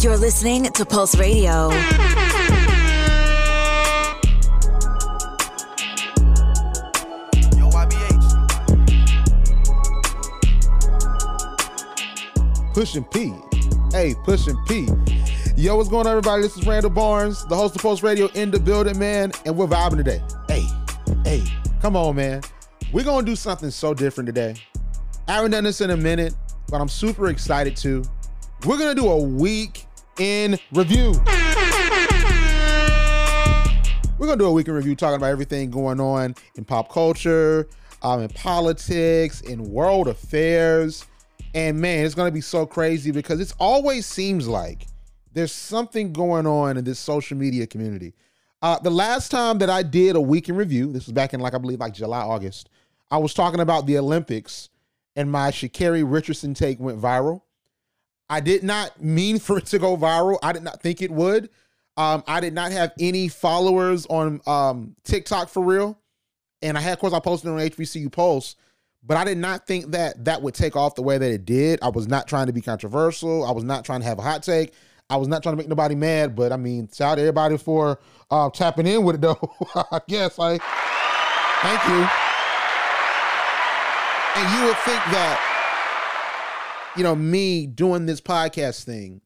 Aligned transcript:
You're 0.00 0.16
listening 0.16 0.62
to 0.62 0.84
Pulse 0.86 1.16
Radio. 1.16 1.70
Yo, 7.50 7.68
YBH. 7.68 8.24
Pushing 12.74 13.02
P. 13.04 13.32
Hey, 13.90 14.14
Pushing 14.22 14.56
P. 14.68 14.88
Yo, 15.56 15.76
what's 15.76 15.88
going 15.88 16.06
on, 16.06 16.12
everybody? 16.12 16.42
This 16.42 16.56
is 16.56 16.64
Randall 16.64 16.90
Barnes, 16.90 17.44
the 17.46 17.56
host 17.56 17.74
of 17.74 17.82
Pulse 17.82 18.04
Radio 18.04 18.28
in 18.34 18.52
the 18.52 18.60
building, 18.60 18.96
man, 19.00 19.32
and 19.46 19.56
we're 19.56 19.66
vibing 19.66 19.96
today. 19.96 20.22
Hey, 20.46 20.64
hey, 21.24 21.42
come 21.82 21.96
on, 21.96 22.14
man. 22.14 22.42
We're 22.92 23.04
gonna 23.04 23.26
do 23.26 23.34
something 23.34 23.72
so 23.72 23.94
different 23.94 24.28
today. 24.28 24.54
I 25.26 25.32
haven't 25.32 25.50
done 25.50 25.64
this 25.64 25.80
in 25.80 25.90
a 25.90 25.96
minute, 25.96 26.34
but 26.68 26.80
I'm 26.80 26.88
super 26.88 27.30
excited 27.30 27.76
to. 27.78 28.04
We're 28.64 28.78
gonna 28.78 28.94
do 28.94 29.08
a 29.08 29.20
week 29.20 29.86
in 30.18 30.58
review. 30.72 31.12
We're 34.18 34.26
gonna 34.26 34.38
do 34.38 34.46
a 34.46 34.52
week 34.52 34.68
in 34.68 34.74
review 34.74 34.96
talking 34.96 35.16
about 35.16 35.30
everything 35.30 35.70
going 35.70 36.00
on 36.00 36.34
in 36.56 36.64
pop 36.64 36.90
culture, 36.90 37.68
um, 38.02 38.20
in 38.22 38.28
politics, 38.30 39.40
in 39.42 39.70
world 39.70 40.08
affairs. 40.08 41.06
And 41.54 41.80
man, 41.80 42.04
it's 42.04 42.14
gonna 42.14 42.30
be 42.30 42.40
so 42.40 42.66
crazy 42.66 43.10
because 43.10 43.40
it 43.40 43.52
always 43.58 44.06
seems 44.06 44.48
like 44.48 44.86
there's 45.32 45.52
something 45.52 46.12
going 46.12 46.46
on 46.46 46.76
in 46.76 46.84
this 46.84 46.98
social 46.98 47.36
media 47.36 47.66
community. 47.66 48.14
Uh, 48.60 48.78
the 48.80 48.90
last 48.90 49.30
time 49.30 49.58
that 49.58 49.70
I 49.70 49.84
did 49.84 50.16
a 50.16 50.20
week 50.20 50.48
in 50.48 50.56
review, 50.56 50.92
this 50.92 51.06
was 51.06 51.12
back 51.12 51.32
in 51.32 51.40
like 51.40 51.54
I 51.54 51.58
believe 51.58 51.78
like 51.78 51.94
July, 51.94 52.20
August, 52.20 52.70
I 53.10 53.18
was 53.18 53.32
talking 53.32 53.60
about 53.60 53.86
the 53.86 53.98
Olympics 53.98 54.68
and 55.14 55.30
my 55.30 55.50
Sha'Carri 55.50 56.04
Richardson 56.04 56.54
take 56.54 56.80
went 56.80 57.00
viral. 57.00 57.42
I 58.30 58.40
did 58.40 58.62
not 58.62 59.02
mean 59.02 59.38
for 59.38 59.58
it 59.58 59.66
to 59.66 59.78
go 59.78 59.96
viral. 59.96 60.38
I 60.42 60.52
did 60.52 60.62
not 60.62 60.82
think 60.82 61.02
it 61.02 61.10
would. 61.10 61.50
Um, 61.96 62.22
I 62.26 62.40
did 62.40 62.54
not 62.54 62.70
have 62.70 62.92
any 63.00 63.28
followers 63.28 64.06
on 64.06 64.40
um, 64.46 64.94
TikTok 65.02 65.48
for 65.48 65.62
real, 65.62 65.98
and 66.62 66.78
I 66.78 66.80
had, 66.80 66.92
of 66.92 66.98
course, 67.00 67.12
I 67.12 67.18
posted 67.18 67.50
on 67.50 67.58
HBCU 67.58 68.12
Pulse, 68.12 68.54
but 69.02 69.16
I 69.16 69.24
did 69.24 69.38
not 69.38 69.66
think 69.66 69.90
that 69.92 70.24
that 70.24 70.42
would 70.42 70.54
take 70.54 70.76
off 70.76 70.94
the 70.94 71.02
way 71.02 71.18
that 71.18 71.30
it 71.30 71.44
did. 71.44 71.80
I 71.82 71.88
was 71.88 72.06
not 72.06 72.28
trying 72.28 72.46
to 72.46 72.52
be 72.52 72.60
controversial. 72.60 73.44
I 73.44 73.50
was 73.50 73.64
not 73.64 73.84
trying 73.84 74.00
to 74.00 74.06
have 74.06 74.18
a 74.18 74.22
hot 74.22 74.44
take. 74.44 74.74
I 75.10 75.16
was 75.16 75.26
not 75.26 75.42
trying 75.42 75.54
to 75.54 75.56
make 75.56 75.68
nobody 75.68 75.94
mad. 75.94 76.36
But 76.36 76.52
I 76.52 76.56
mean, 76.56 76.88
shout 76.92 77.12
out 77.12 77.14
to 77.16 77.22
everybody 77.22 77.56
for 77.56 77.98
uh, 78.30 78.50
tapping 78.50 78.86
in 78.86 79.04
with 79.04 79.16
it, 79.16 79.20
though. 79.22 79.56
I 79.90 80.00
guess 80.06 80.38
like, 80.38 80.62
thank 81.62 81.84
you. 81.88 82.08
And 84.36 84.54
you 84.54 84.66
would 84.66 84.78
think 84.84 85.02
that, 85.10 85.47
you 86.96 87.02
know, 87.02 87.14
me 87.14 87.66
doing 87.66 88.06
this 88.06 88.20
podcast 88.20 88.84
thing 88.84 89.20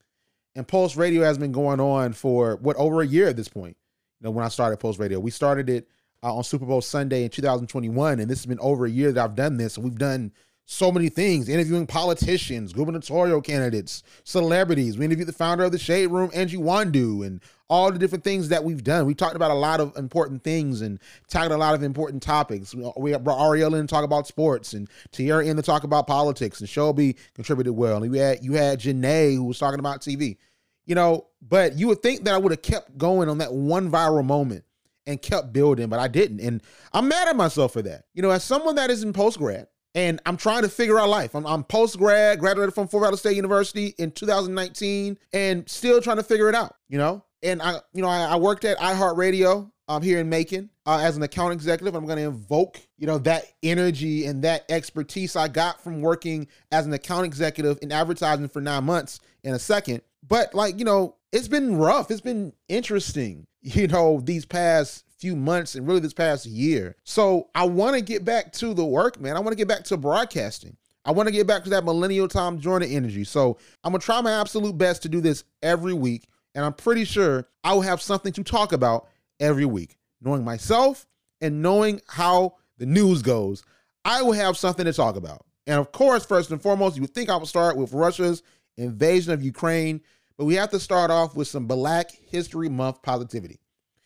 and 0.55 0.67
Pulse 0.67 0.97
Radio 0.97 1.23
has 1.23 1.39
been 1.39 1.53
going 1.53 1.81
on 1.81 2.13
for 2.13 2.57
what 2.57 2.77
over 2.77 3.01
a 3.03 3.07
year 3.07 3.29
at 3.29 3.37
this 3.37 3.49
point. 3.49 3.77
You 4.21 4.25
know, 4.25 4.31
when 4.31 4.45
I 4.45 4.49
started 4.49 4.79
Pulse 4.79 4.99
Radio, 4.99 5.19
we 5.19 5.31
started 5.31 5.69
it 5.71 5.89
uh, 6.23 6.35
on 6.35 6.45
Super 6.45 6.67
Bowl 6.67 6.81
Sunday 6.81 7.25
in 7.25 7.31
2021, 7.31 8.21
and 8.21 8.31
this 8.31 8.39
has 8.39 8.47
been 8.47 8.61
over 8.61 8.87
a 8.87 8.91
year 8.91 9.13
that 9.13 9.25
I've 9.25 9.35
done 9.35 9.57
this. 9.57 9.77
And 9.77 9.85
we've 9.85 9.99
done 9.99 10.33
so 10.65 10.93
many 10.93 11.09
things, 11.09 11.49
interviewing 11.49 11.87
politicians, 11.87 12.73
gubernatorial 12.73 13.43
candidates, 13.43 14.03
celebrities. 14.25 14.97
We 14.97 15.05
interviewed 15.05 15.29
the 15.29 15.33
founder 15.33 15.65
of 15.65 15.73
the 15.73 15.79
Shade 15.79 16.07
Room, 16.07 16.31
Angie 16.33 16.57
Nwandu, 16.57 17.27
and 17.27 17.41
all 17.69 17.91
the 17.91 17.99
different 17.99 18.25
things 18.25 18.49
that 18.51 18.63
we've 18.63 18.85
done. 18.85 19.07
We 19.07 19.15
talked 19.15 19.35
about 19.35 19.51
a 19.51 19.55
lot 19.55 19.81
of 19.81 19.97
important 19.97 20.45
things 20.45 20.83
and 20.83 21.01
tackled 21.29 21.53
a 21.53 21.57
lot 21.57 21.75
of 21.75 21.83
important 21.83 22.23
topics. 22.23 22.75
We 22.97 23.17
brought 23.17 23.45
Ariel 23.45 23.75
in 23.75 23.87
to 23.87 23.91
talk 23.91 24.05
about 24.05 24.27
sports 24.27 24.73
and 24.73 24.89
Tierra 25.11 25.45
in 25.45 25.57
to 25.57 25.63
talk 25.63 25.85
about 25.85 26.07
politics, 26.07 26.61
and 26.61 26.69
Shelby 26.69 27.17
contributed 27.35 27.75
well. 27.75 28.03
And 28.03 28.13
we 28.13 28.19
had 28.19 28.45
you 28.45 28.53
had 28.53 28.81
Janae 28.81 29.35
who 29.35 29.45
was 29.45 29.59
talking 29.59 29.81
about 29.81 30.01
TV. 30.01 30.37
You 30.85 30.97
know, 30.97 31.29
but 31.41 31.79
you 31.79 31.89
would 31.89 32.03
think 32.03 32.25
that 32.25 32.35
I 32.35 32.39
would 32.39 32.51
have 32.51 32.63
kept 32.63 32.99
going 32.99 33.29
on 33.29 33.39
that 33.39 33.53
one 33.53 33.91
viral 33.91 34.25
moment 34.25 34.65
and 35.07 35.21
kept 35.21 35.53
building, 35.53 35.89
but 35.89 35.99
I 35.99 36.09
didn't. 36.09 36.41
And 36.41 36.63
I'm 36.93 37.09
mad 37.09 37.29
at 37.29 37.37
myself 37.37 37.73
for 37.73 37.83
that. 37.83 38.07
You 38.15 38.23
know, 38.23 38.31
as 38.31 38.45
someone 38.45 38.75
that 38.77 38.91
is 38.91 39.03
in 39.03 39.13
post 39.13 39.39
grad, 39.39 39.69
and 39.95 40.21
I'm 40.27 40.37
trying 40.37 40.63
to 40.63 40.69
figure 40.69 40.99
out 40.99 41.09
life. 41.09 41.35
I'm, 41.35 41.47
I'm 41.47 41.65
post 41.65 41.99
grad, 41.99 42.39
graduated 42.39 42.75
from 42.75 42.89
Fort 42.89 43.05
Valley 43.05 43.17
State 43.17 43.37
University 43.37 43.95
in 43.99 44.11
2019, 44.11 45.19
and 45.33 45.69
still 45.69 46.01
trying 46.01 46.17
to 46.17 46.23
figure 46.23 46.49
it 46.49 46.55
out. 46.55 46.77
You 46.89 46.99
know, 46.99 47.25
and 47.43 47.61
I, 47.61 47.81
you 47.93 48.03
know, 48.03 48.09
I, 48.09 48.23
I 48.23 48.37
worked 48.37 48.65
at 48.65 48.79
iHeartRadio 48.79 49.71
um, 49.89 50.03
here 50.03 50.21
in 50.21 50.29
Macon 50.29 50.71
uh, 50.87 51.01
as 51.03 51.17
an 51.17 51.23
account 51.23 51.53
executive. 51.53 51.95
I'm 51.95 52.07
going 52.07 52.19
to 52.19 52.25
invoke, 52.25 52.81
you 52.97 53.07
know, 53.07 53.19
that 53.19 53.45
energy 53.63 54.27
and 54.27 54.43
that 54.45 54.65
expertise 54.71 55.37
I 55.37 55.49
got 55.49 55.83
from 55.83 56.01
working 56.01 56.49
as 56.71 56.87
an 56.87 56.93
account 56.93 57.27
executive 57.27 57.79
in 57.83 57.93
advertising 57.93 58.49
for 58.49 58.61
nine 58.61 58.85
months 58.85 59.21
in 59.45 59.55
a 59.55 59.59
second. 59.59 60.03
But 60.27 60.55
like, 60.55 60.79
you 60.79 60.85
know, 60.85 61.17
it's 61.33 61.49
been 61.49 61.77
rough. 61.77 62.11
It's 62.11 62.21
been 62.21 62.53
interesting, 62.69 63.47
you 63.61 63.89
know, 63.89 64.21
these 64.21 64.47
past 64.47 65.05
few 65.23 65.37
months 65.37 65.77
and 65.77 65.87
really 65.87 66.01
this 66.01 66.13
past 66.13 66.47
year. 66.47 66.97
So 67.05 67.49
I 67.55 67.63
want 67.65 67.95
to 67.95 68.03
get 68.03 68.25
back 68.25 68.53
to 68.55 68.75
the 68.75 68.85
work, 68.85 69.21
man. 69.21 69.37
I 69.37 69.41
want 69.41 69.53
to 69.53 69.57
get 69.57 69.69
back 69.69 69.85
to 69.85 69.97
broadcasting. 69.97 70.77
I 71.05 71.13
want 71.13 71.29
to 71.29 71.33
get 71.33 71.47
back 71.47 71.63
to 71.63 71.71
that 71.71 71.85
millennial 71.85 72.27
Tom 72.27 72.59
Joyner 72.59 72.87
energy. 72.87 73.23
So 73.23 73.57
I'm 73.85 73.93
gonna 73.93 74.03
try 74.03 74.21
my 74.21 74.33
absolute 74.33 74.77
best 74.77 75.03
to 75.03 75.09
do 75.09 75.21
this 75.21 75.45
every 75.63 75.95
week, 75.95 76.27
and 76.57 76.65
I'm 76.65 76.73
pretty 76.73 77.05
sure 77.05 77.49
I 77.63 77.73
will 77.73 77.83
have 77.83 78.03
something 78.03 78.33
to 78.33 78.43
talk 78.43 78.73
about 78.73 79.09
every 79.39 79.65
week. 79.65 79.97
Knowing 80.21 80.45
myself 80.45 81.07
and 81.41 81.63
knowing 81.63 82.01
how 82.09 82.57
the 82.79 82.87
news 82.87 83.23
goes, 83.23 83.63
I 84.05 84.23
will 84.23 84.33
have 84.33 84.57
something 84.57 84.87
to 84.87 84.93
talk 84.93 85.15
about. 85.15 85.47
And 85.69 85.79
of 85.79 85.93
course, 85.93 86.27
first 86.27 86.51
and 86.51 86.61
foremost, 86.61 86.97
you 86.97 87.03
would 87.03 87.15
think 87.15 87.31
I 87.31 87.37
would 87.37 87.47
start 87.47 87.77
with 87.77 87.93
Russia's 87.93 88.43
invasion 88.77 89.33
of 89.33 89.41
Ukraine, 89.41 90.01
but 90.37 90.47
we 90.47 90.55
have 90.55 90.71
to 90.71 90.81
start 90.81 91.13
off 91.13 91.37
with 91.37 91.47
some 91.47 91.69
Black 91.69 92.11
History 92.11 92.69
Month 92.69 93.03
positivity. 93.03 93.61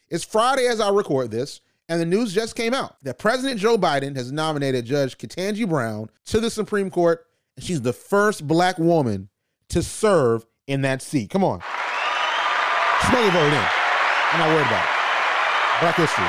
It's 0.09 0.25
Friday 0.25 0.67
as 0.67 0.81
I 0.81 0.91
record 0.91 1.33
this, 1.33 1.61
and 1.89 2.01
the 2.01 2.07
news 2.07 2.33
just 2.33 2.55
came 2.55 2.73
out 2.73 2.97
that 3.03 3.19
President 3.19 3.59
Joe 3.59 3.77
Biden 3.77 4.15
has 4.15 4.31
nominated 4.31 4.85
Judge 4.85 5.19
Ketanji 5.19 5.69
Brown 5.69 6.11
to 6.27 6.39
the 6.39 6.49
Supreme 6.49 6.91
Court, 6.91 7.27
and 7.57 7.65
she's 7.65 7.83
the 7.83 7.93
first 7.93 8.47
black 8.47 8.79
woman 8.79 9.29
to 9.71 9.83
serve 9.83 10.47
in 10.69 10.83
that 10.83 11.03
seat. 11.03 11.31
Come 11.31 11.43
on. 11.43 11.61
Going 13.11 13.25
to 13.25 13.33
vote 13.33 13.47
in. 13.47 13.67
I'm 14.33 14.41
not 14.41 14.49
worried 14.49 14.67
about 14.67 14.85
it. 14.85 15.81
Black 15.81 15.97
history. 15.97 16.25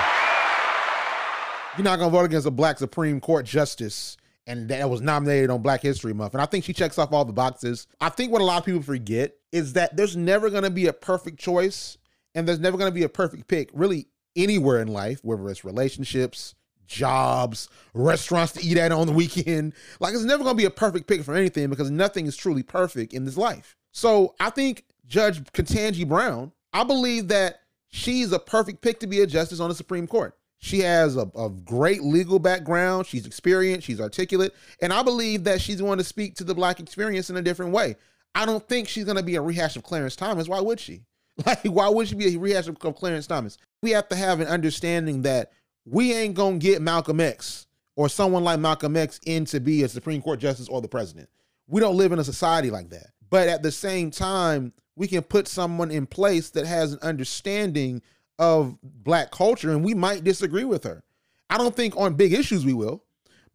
You're 1.78 1.84
not 1.84 2.00
going 2.00 2.12
to 2.12 2.18
vote 2.18 2.26
against 2.26 2.48
a 2.48 2.52
black 2.52 2.80
Supreme 2.80 3.20
Court 3.22 3.46
justice 3.46 4.18
and 4.48 4.70
that 4.70 4.90
was 4.90 5.02
nominated 5.02 5.50
on 5.50 5.62
Black 5.62 5.82
History 5.82 6.14
Month. 6.14 6.34
And 6.34 6.42
I 6.42 6.46
think 6.46 6.64
she 6.64 6.72
checks 6.72 6.98
off 6.98 7.12
all 7.12 7.26
the 7.26 7.34
boxes. 7.34 7.86
I 8.00 8.08
think 8.08 8.32
what 8.32 8.42
a 8.42 8.46
lot 8.46 8.60
of 8.60 8.66
people 8.66 8.82
forget 8.82 9.36
is 9.52 9.74
that 9.74 9.98
there's 9.98 10.16
never 10.16 10.50
going 10.50 10.64
to 10.64 10.70
be 10.70 10.88
a 10.88 10.94
perfect 10.94 11.38
choice 11.38 11.98
and 12.38 12.48
there's 12.48 12.60
never 12.60 12.78
going 12.78 12.90
to 12.90 12.94
be 12.94 13.04
a 13.04 13.10
perfect 13.10 13.48
pick 13.48 13.72
really 13.74 14.08
anywhere 14.36 14.80
in 14.80 14.88
life, 14.88 15.20
whether 15.24 15.50
it's 15.50 15.66
relationships, 15.66 16.54
jobs, 16.86 17.68
restaurants 17.96 18.54
to 18.54 18.64
eat 18.64 18.78
at 18.78 18.92
on 18.92 19.08
the 19.08 19.14
weekend. 19.14 19.74
Like 20.00 20.14
it's 20.14 20.24
never 20.24 20.44
going 20.44 20.56
to 20.56 20.62
be 20.62 20.66
a 20.66 20.70
perfect 20.70 21.08
pick 21.08 21.24
for 21.24 21.34
anything 21.34 21.72
because 21.72 21.90
nothing 21.90 22.28
is 22.28 22.38
truly 22.38 22.62
perfect 22.62 23.14
in 23.14 23.26
this 23.26 23.38
life. 23.38 23.76
So 23.92 24.36
I 24.40 24.52
think 24.52 24.86
Judge 25.08 25.44
Ketanji 25.46 26.08
Brown, 26.08 26.52
I 26.72 26.84
believe 26.84 27.30
that 27.30 27.62
she's 27.88 28.32
a 28.32 28.38
perfect 28.38 28.82
pick 28.82 29.00
to 29.00 29.08
be 29.08 29.22
a 29.22 29.28
justice 29.28 29.60
on 29.60 29.70
the 29.70 29.76
Supreme 29.76 30.06
Court. 30.06 30.38
She 30.60 30.82
has 30.82 31.18
a, 31.18 31.32
a, 31.36 31.50
great 31.50 32.04
legal 32.04 32.38
background. 32.38 33.08
She's 33.08 33.26
experienced. 33.26 33.88
She's 33.88 34.02
articulate. 34.02 34.54
And 34.80 34.94
I 34.94 35.02
believe 35.02 35.44
that 35.46 35.60
she's 35.60 35.82
going 35.82 35.98
to 35.98 36.04
speak 36.04 36.36
to 36.36 36.44
the 36.44 36.56
Black 36.56 36.80
experience 36.80 37.32
in 37.32 37.38
a 37.38 37.42
different 37.42 37.72
way. 37.72 37.96
I 38.36 38.46
don't 38.46 38.68
think 38.68 38.88
she's 38.88 39.06
going 39.06 39.18
to 39.18 39.24
be 39.24 39.36
a 39.36 39.42
rehash 39.42 39.76
of 39.76 39.84
Clarence 39.84 40.16
Thomas. 40.16 40.48
Why 40.48 40.62
would 40.62 40.80
she? 40.80 41.02
Like, 41.46 41.64
why 41.66 41.88
would 41.88 42.08
she 42.08 42.16
be 42.16 42.36
a 42.36 42.40
rehash 42.40 42.68
of 42.68 42.80
Clarence 42.80 43.28
Thomas? 43.28 43.58
We 43.84 43.92
have 43.92 44.10
to 44.10 44.16
have 44.16 44.40
an 44.40 44.48
understanding 44.48 45.22
that 45.22 45.52
we 45.86 46.14
ain't 46.14 46.36
to 46.36 46.58
get 46.58 46.82
Malcolm 46.82 47.20
X 47.20 47.68
or 47.96 48.10
someone 48.10 48.44
like 48.44 48.60
Malcolm 48.60 48.98
X 48.98 49.20
in 49.26 49.46
to 49.46 49.60
be 49.60 49.84
a 49.84 49.88
Supreme 49.88 50.22
Court 50.22 50.40
justice 50.40 50.68
or 50.68 50.82
the 50.82 50.88
president. 50.88 51.30
We 51.68 51.80
don't 51.80 51.96
live 51.98 52.12
in 52.12 52.20
a 52.20 52.24
society 52.24 52.72
like 52.72 52.90
that. 52.90 53.08
But 53.30 53.50
at 53.50 53.62
the 53.62 53.72
same 53.72 54.10
time, 54.10 54.74
we 54.96 55.08
can 55.08 55.22
put 55.22 55.48
someone 55.48 55.92
in 55.92 56.08
place 56.08 56.50
that 56.52 56.66
has 56.66 56.94
an 56.94 57.00
understanding 57.02 58.02
of 58.40 58.78
black 58.82 59.32
culture 59.32 59.72
and 59.72 59.84
we 59.84 59.94
might 59.94 60.24
disagree 60.24 60.64
with 60.64 60.84
her. 60.84 61.04
I 61.50 61.58
don't 61.58 61.76
think 61.76 61.96
on 61.98 62.16
big 62.16 62.34
issues 62.34 62.66
we 62.66 62.74
will, 62.74 63.04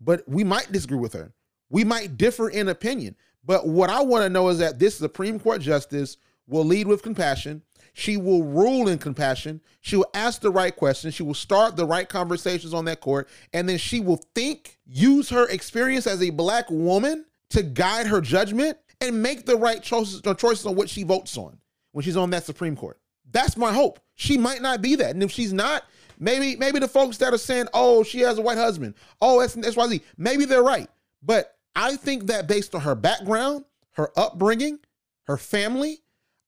but 0.01 0.23
we 0.29 0.45
might 0.45 0.71
disagree 0.73 0.99
with 0.99 1.13
her. 1.15 1.33
We 1.69 1.85
might 1.85 2.17
differ 2.17 2.49
in 2.49 2.69
opinion. 2.69 3.17
But 3.45 3.67
what 3.67 3.91
I 3.91 4.03
want 4.03 4.23
to 4.23 4.31
know 4.31 4.49
is 4.49 4.59
that 4.59 4.79
this 4.79 4.97
Supreme 4.97 5.41
Court 5.41 5.61
justice 5.61 6.17
will 6.47 6.65
lead 6.65 6.87
with 6.87 7.03
compassion. 7.03 7.63
She 7.93 8.17
will 8.17 8.43
rule 8.43 8.89
in 8.89 8.99
compassion. 8.99 9.61
She 9.81 9.97
will 9.97 10.11
ask 10.15 10.41
the 10.41 10.51
right 10.51 10.75
questions. 10.75 11.15
She 11.15 11.23
will 11.23 11.35
start 11.35 11.77
the 11.77 11.87
right 11.87 12.09
conversations 12.09 12.73
on 12.73 12.87
that 12.87 13.01
court. 13.01 13.29
And 13.53 13.69
then 13.69 13.79
she 13.79 14.01
will 14.01 14.23
think, 14.35 14.79
use 14.87 15.29
her 15.29 15.49
experience 15.49 16.07
as 16.07 16.23
a 16.23 16.31
black 16.31 16.71
woman 16.71 17.27
to 17.51 17.63
guide 17.63 18.07
her 18.07 18.21
judgment 18.21 18.79
and 19.01 19.23
make 19.23 19.45
the 19.45 19.57
right 19.57 19.83
choices, 19.83 20.23
choices 20.39 20.65
on 20.65 20.75
what 20.75 20.89
she 20.89 21.03
votes 21.03 21.37
on 21.37 21.59
when 21.93 22.03
she's 22.03 22.17
on 22.17 22.31
that 22.31 22.45
Supreme 22.45 22.77
Court. 22.77 22.99
That's 23.31 23.57
my 23.57 23.73
hope. 23.73 24.01
She 24.15 24.39
might 24.39 24.63
not 24.63 24.81
be 24.81 24.95
that. 24.97 25.11
And 25.11 25.23
if 25.23 25.31
she's 25.31 25.53
not, 25.53 25.85
maybe 26.19 26.57
maybe 26.57 26.79
the 26.79 26.89
folks 26.89 27.19
that 27.19 27.35
are 27.35 27.39
saying, 27.39 27.67
oh, 27.75 28.03
she 28.03 28.21
has 28.21 28.39
a 28.39 28.43
white 28.43 28.59
husband, 28.59 28.95
oh, 29.21 29.41
that's 29.41 29.57
XYZ, 29.57 30.03
maybe 30.17 30.45
they're 30.45 30.63
right. 30.63 30.89
But 31.23 31.57
I 31.75 31.97
think 31.97 32.27
that 32.27 32.47
based 32.47 32.75
on 32.75 32.83
her 32.83 32.95
background, 32.95 33.65
her 33.93 34.11
upbringing, 34.17 34.79
her 35.25 35.37
family, 35.37 36.02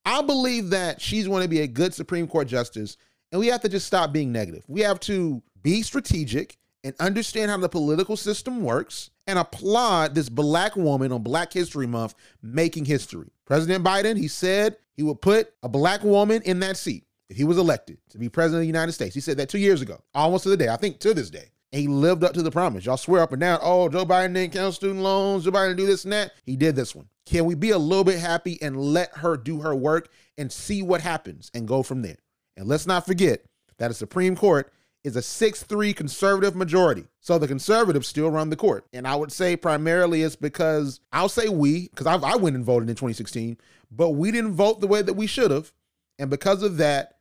I 0.05 0.23
believe 0.23 0.71
that 0.71 1.01
she's 1.01 1.27
going 1.27 1.43
to 1.43 1.49
be 1.49 1.61
a 1.61 1.67
good 1.67 1.95
Supreme 1.95 2.27
Court 2.27 2.49
justice, 2.49 2.97
and 3.33 3.41
we 3.41 3.47
have 3.49 3.63
to 3.63 3.69
just 3.69 3.87
stop 3.87 4.13
being 4.13 4.33
negative. 4.33 4.65
We 4.69 4.83
have 4.83 5.01
to 5.01 5.43
be 5.63 5.83
strategic 5.83 6.59
and 6.85 6.95
understand 7.01 7.51
how 7.51 7.57
the 7.57 7.69
political 7.69 8.17
system 8.17 8.63
works 8.63 9.11
and 9.27 9.39
applaud 9.39 10.15
this 10.15 10.29
black 10.29 10.77
woman 10.77 11.11
on 11.13 11.23
Black 11.23 11.53
History 11.53 11.87
Month 11.87 12.15
making 12.43 12.85
history. 12.85 13.31
President 13.47 13.83
Biden, 13.85 14.19
he 14.19 14.29
said 14.29 14.77
he 14.95 15.03
would 15.03 15.21
put 15.23 15.53
a 15.63 15.69
black 15.69 16.05
woman 16.05 16.43
in 16.43 16.61
that 16.61 16.77
seat 16.77 17.07
if 17.31 17.39
he 17.39 17.45
was 17.45 17.57
elected 17.57 17.99
to 18.11 18.19
be 18.19 18.29
president 18.29 18.59
of 18.59 18.63
the 18.63 18.67
United 18.67 18.93
States. 18.93 19.15
He 19.15 19.21
said 19.23 19.39
that 19.39 19.49
two 19.49 19.59
years 19.59 19.81
ago, 19.81 20.03
almost 20.15 20.45
to 20.45 20.51
the 20.51 20.57
day, 20.57 20.69
I 20.69 20.77
think 20.77 21.01
to 21.01 21.15
this 21.15 21.31
day. 21.31 21.51
And 21.73 21.81
he 21.81 21.89
lived 21.89 22.23
up 22.23 22.35
to 22.35 22.43
the 22.43 22.51
promise. 22.51 22.85
Y'all 22.85 22.97
swear 22.97 23.23
up 23.23 23.33
and 23.33 23.41
down, 23.41 23.59
oh, 23.63 23.89
Joe 23.89 24.05
Biden 24.05 24.35
didn't 24.35 24.53
count 24.53 24.75
student 24.75 25.01
loans, 25.01 25.45
Joe 25.45 25.51
Biden 25.51 25.77
do 25.77 25.87
this 25.87 26.05
and 26.05 26.13
that. 26.13 26.33
He 26.45 26.57
did 26.57 26.77
this 26.77 26.95
one. 26.95 27.09
Can 27.27 27.45
we 27.45 27.55
be 27.55 27.71
a 27.71 27.79
little 27.79 28.05
bit 28.05 28.19
happy 28.19 28.61
and 28.61 28.79
let 28.79 29.17
her 29.19 29.37
do 29.37 29.61
her 29.61 29.75
work 29.75 30.11
and 30.37 30.53
see 30.53 30.83
what 30.83 31.01
happens 31.01 31.51
and 31.55 31.69
go 31.69 31.83
from 31.83 32.03
there? 32.03 32.19
And 32.57 32.69
let's 32.69 32.87
not 32.87 33.07
forget 33.07 33.45
that 33.79 33.89
the 33.89 33.95
Supreme 33.95 34.37
Court 34.37 34.73
is 35.03 35.17
a 35.17 35.21
6-3 35.21 35.95
conservative 35.95 36.57
majority. 36.57 37.05
So 37.21 37.39
the 37.39 37.49
conservatives 37.49 38.09
still 38.09 38.31
run 38.31 38.51
the 38.51 38.57
court. 38.57 38.87
And 38.93 39.07
I 39.07 39.17
would 39.17 39.33
say 39.33 39.57
primarily 39.57 40.23
it's 40.23 40.37
because 40.37 41.01
I'll 41.13 41.29
say 41.29 41.49
we, 41.49 41.89
because 41.89 42.07
I, 42.07 42.17
I 42.17 42.37
went 42.37 42.57
and 42.57 42.65
voted 42.65 42.89
in 42.89 42.95
2016, 42.95 43.59
but 43.91 44.11
we 44.11 44.31
didn't 44.31 44.55
vote 44.55 44.81
the 44.81 44.87
way 44.87 45.03
that 45.03 45.15
we 45.15 45.27
should 45.27 45.51
have. 45.51 45.73
And 46.19 46.31
because 46.31 46.63
of 46.63 46.79
that, 46.79 47.14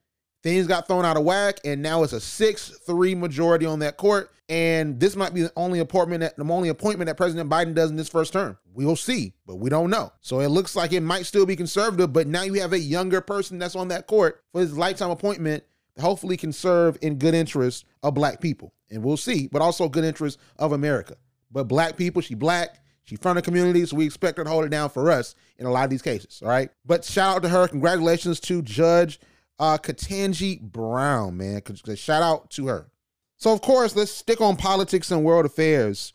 things 0.43 0.67
got 0.67 0.87
thrown 0.87 1.05
out 1.05 1.17
of 1.17 1.23
whack. 1.23 1.59
And 1.65 1.81
now 1.81 2.03
it's 2.03 2.13
a 2.13 2.17
6-3 2.17 3.17
majority 3.17 3.65
on 3.65 3.79
that 3.79 3.97
court. 3.97 4.29
And 4.49 4.99
this 4.99 5.15
might 5.15 5.33
be 5.33 5.41
the 5.43 5.53
only 5.55 5.79
appointment 5.79 6.21
that 6.21 6.35
the 6.35 6.43
only 6.43 6.69
appointment 6.69 7.07
that 7.07 7.15
President 7.15 7.49
Biden 7.49 7.73
does 7.73 7.89
in 7.89 7.95
this 7.95 8.09
first 8.09 8.33
term. 8.33 8.57
We 8.73 8.85
will 8.85 8.97
see, 8.97 9.33
but 9.47 9.55
we 9.55 9.69
don't 9.69 9.89
know. 9.89 10.11
So 10.21 10.41
it 10.41 10.49
looks 10.49 10.75
like 10.75 10.91
it 10.91 11.01
might 11.01 11.25
still 11.25 11.45
be 11.45 11.55
conservative, 11.55 12.11
but 12.11 12.27
now 12.27 12.43
you 12.43 12.55
have 12.55 12.73
a 12.73 12.79
younger 12.79 13.21
person 13.21 13.57
that's 13.57 13.75
on 13.75 13.87
that 13.87 14.05
court 14.05 14.43
for 14.51 14.61
his 14.61 14.77
lifetime 14.77 15.11
appointment 15.11 15.63
hopefully 15.99 16.37
can 16.37 16.51
serve 16.51 16.97
in 17.01 17.19
good 17.19 17.33
interest 17.33 17.85
of 18.01 18.13
black 18.13 18.41
people. 18.41 18.73
And 18.89 19.03
we'll 19.03 19.17
see, 19.17 19.47
but 19.47 19.61
also 19.61 19.87
good 19.87 20.03
interest 20.03 20.39
of 20.57 20.71
America. 20.71 21.15
But 21.51 21.65
black 21.65 21.97
people, 21.97 22.21
she 22.21 22.35
black, 22.35 22.79
she 23.03 23.15
from 23.15 23.35
the 23.35 23.41
community, 23.41 23.85
so 23.85 23.95
we 23.95 24.05
expect 24.05 24.37
her 24.37 24.43
to 24.43 24.49
hold 24.49 24.65
it 24.65 24.69
down 24.69 24.89
for 24.89 25.11
us 25.11 25.35
in 25.57 25.65
a 25.65 25.71
lot 25.71 25.83
of 25.83 25.89
these 25.89 26.01
cases. 26.01 26.41
All 26.41 26.49
right. 26.49 26.69
But 26.85 27.05
shout 27.05 27.37
out 27.37 27.43
to 27.43 27.49
her. 27.49 27.67
Congratulations 27.67 28.39
to 28.41 28.61
Judge 28.61 29.19
uh 29.59 29.77
Ketanji 29.77 30.61
Brown, 30.61 31.37
man. 31.37 31.61
Shout 31.95 32.23
out 32.23 32.49
to 32.51 32.67
her. 32.67 32.89
So 33.37 33.51
of 33.51 33.61
course, 33.61 33.95
let's 33.95 34.11
stick 34.11 34.41
on 34.41 34.55
politics 34.55 35.11
and 35.11 35.23
world 35.23 35.45
affairs. 35.45 36.13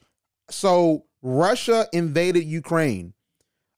So 0.50 1.04
Russia 1.22 1.86
invaded 1.92 2.44
Ukraine. 2.44 3.14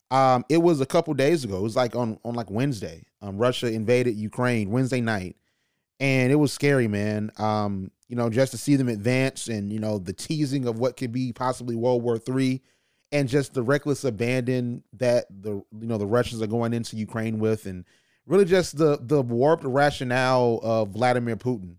Um, 0.09 0.43
it 0.49 0.57
was 0.57 0.81
a 0.81 0.85
couple 0.85 1.13
days 1.13 1.43
ago. 1.43 1.57
It 1.57 1.63
was 1.63 1.75
like 1.75 1.95
on 1.95 2.19
on 2.23 2.33
like 2.35 2.49
Wednesday. 2.49 3.05
Um, 3.21 3.37
Russia 3.37 3.71
invaded 3.71 4.15
Ukraine 4.15 4.71
Wednesday 4.71 5.01
night 5.01 5.35
and 6.01 6.31
it 6.31 6.35
was 6.35 6.51
scary, 6.51 6.87
man. 6.87 7.31
Um, 7.37 7.91
you 8.09 8.15
know, 8.15 8.29
just 8.29 8.51
to 8.51 8.57
see 8.57 8.75
them 8.75 8.89
advance 8.89 9.47
and 9.47 9.71
you 9.71 9.79
know 9.79 9.99
the 9.99 10.11
teasing 10.11 10.67
of 10.67 10.79
what 10.79 10.97
could 10.97 11.13
be 11.13 11.31
possibly 11.31 11.75
World 11.75 12.03
War 12.03 12.17
Three, 12.17 12.61
and 13.13 13.29
just 13.29 13.53
the 13.53 13.61
reckless 13.61 14.03
abandon 14.03 14.83
that 14.93 15.27
the 15.29 15.63
you 15.79 15.87
know 15.87 15.99
the 15.99 16.07
Russians 16.07 16.41
are 16.41 16.47
going 16.47 16.73
into 16.73 16.97
Ukraine 16.97 17.39
with, 17.39 17.67
and 17.67 17.85
really 18.31 18.45
just 18.45 18.77
the 18.77 18.97
the 19.01 19.21
warped 19.21 19.63
rationale 19.63 20.59
of 20.63 20.89
Vladimir 20.89 21.35
Putin, 21.35 21.75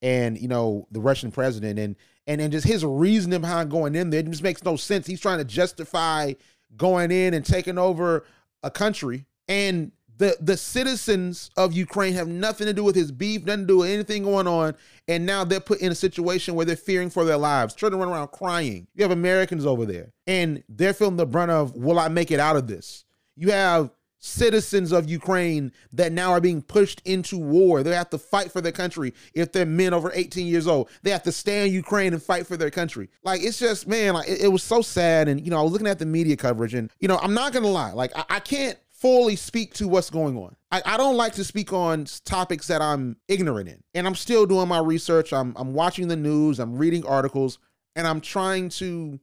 and 0.00 0.38
you 0.38 0.48
know 0.48 0.86
the 0.90 1.00
Russian 1.00 1.30
president, 1.30 1.78
and 1.78 1.96
and 2.26 2.40
and 2.40 2.52
just 2.52 2.66
his 2.66 2.84
reasoning 2.84 3.40
behind 3.40 3.70
going 3.70 3.94
in 3.94 4.10
there 4.10 4.20
it 4.20 4.30
just 4.30 4.42
makes 4.42 4.64
no 4.64 4.76
sense. 4.76 5.06
He's 5.06 5.20
trying 5.20 5.38
to 5.38 5.44
justify 5.44 6.34
going 6.76 7.10
in 7.10 7.34
and 7.34 7.44
taking 7.44 7.78
over 7.78 8.24
a 8.62 8.70
country 8.70 9.26
and 9.48 9.90
the 10.20 10.36
the 10.40 10.56
citizens 10.56 11.50
of 11.56 11.72
Ukraine 11.72 12.12
have 12.12 12.28
nothing 12.28 12.66
to 12.66 12.74
do 12.74 12.84
with 12.84 12.94
his 12.94 13.10
beef, 13.10 13.44
nothing 13.44 13.62
to 13.62 13.66
do 13.66 13.78
with 13.78 13.90
anything 13.90 14.22
going 14.22 14.46
on, 14.46 14.76
and 15.08 15.26
now 15.26 15.44
they're 15.44 15.60
put 15.60 15.80
in 15.80 15.90
a 15.90 15.94
situation 15.94 16.54
where 16.54 16.66
they're 16.66 16.76
fearing 16.76 17.10
for 17.10 17.24
their 17.24 17.38
lives, 17.38 17.74
trying 17.74 17.92
to 17.92 17.98
run 17.98 18.08
around 18.08 18.28
crying. 18.28 18.86
You 18.94 19.02
have 19.02 19.10
Americans 19.10 19.64
over 19.64 19.86
there, 19.86 20.12
and 20.26 20.62
they're 20.68 20.92
feeling 20.92 21.16
the 21.16 21.26
brunt 21.26 21.50
of, 21.50 21.74
"Will 21.74 21.98
I 21.98 22.08
make 22.08 22.30
it 22.30 22.38
out 22.38 22.56
of 22.56 22.66
this?" 22.66 23.06
You 23.34 23.50
have 23.50 23.90
citizens 24.20 24.92
of 24.92 25.10
Ukraine 25.10 25.72
that 25.92 26.12
now 26.12 26.30
are 26.30 26.40
being 26.40 26.62
pushed 26.62 27.00
into 27.04 27.38
war. 27.38 27.82
They 27.82 27.94
have 27.94 28.10
to 28.10 28.18
fight 28.18 28.52
for 28.52 28.60
their 28.60 28.72
country 28.72 29.14
if 29.34 29.50
they're 29.50 29.66
men 29.66 29.92
over 29.92 30.12
18 30.14 30.46
years 30.46 30.66
old. 30.66 30.90
They 31.02 31.10
have 31.10 31.22
to 31.24 31.32
stay 31.32 31.66
in 31.66 31.72
Ukraine 31.72 32.12
and 32.12 32.22
fight 32.22 32.46
for 32.46 32.56
their 32.56 32.70
country. 32.70 33.08
Like 33.24 33.42
it's 33.42 33.58
just, 33.58 33.88
man, 33.88 34.14
like 34.14 34.28
it, 34.28 34.42
it 34.42 34.48
was 34.48 34.62
so 34.62 34.82
sad. 34.82 35.26
And 35.28 35.40
you 35.40 35.50
know, 35.50 35.58
I 35.58 35.62
was 35.62 35.72
looking 35.72 35.88
at 35.88 35.98
the 35.98 36.06
media 36.06 36.36
coverage, 36.36 36.74
and 36.74 36.90
you 37.00 37.08
know, 37.08 37.18
I'm 37.18 37.34
not 37.34 37.52
gonna 37.52 37.68
lie, 37.68 37.92
like 37.92 38.16
I, 38.16 38.24
I 38.28 38.40
can't 38.40 38.78
fully 38.92 39.34
speak 39.34 39.72
to 39.74 39.88
what's 39.88 40.10
going 40.10 40.36
on. 40.36 40.54
I, 40.70 40.82
I, 40.84 40.96
don't 40.98 41.16
like 41.16 41.32
to 41.34 41.44
speak 41.44 41.72
on 41.72 42.04
topics 42.26 42.66
that 42.66 42.82
I'm 42.82 43.16
ignorant 43.28 43.70
in. 43.70 43.82
And 43.94 44.06
I'm 44.06 44.14
still 44.14 44.44
doing 44.44 44.68
my 44.68 44.78
research. 44.78 45.32
I'm, 45.32 45.54
I'm 45.56 45.72
watching 45.72 46.08
the 46.08 46.16
news, 46.16 46.58
I'm 46.58 46.76
reading 46.76 47.06
articles, 47.06 47.58
and 47.96 48.06
I'm 48.06 48.20
trying 48.20 48.68
to 48.70 49.18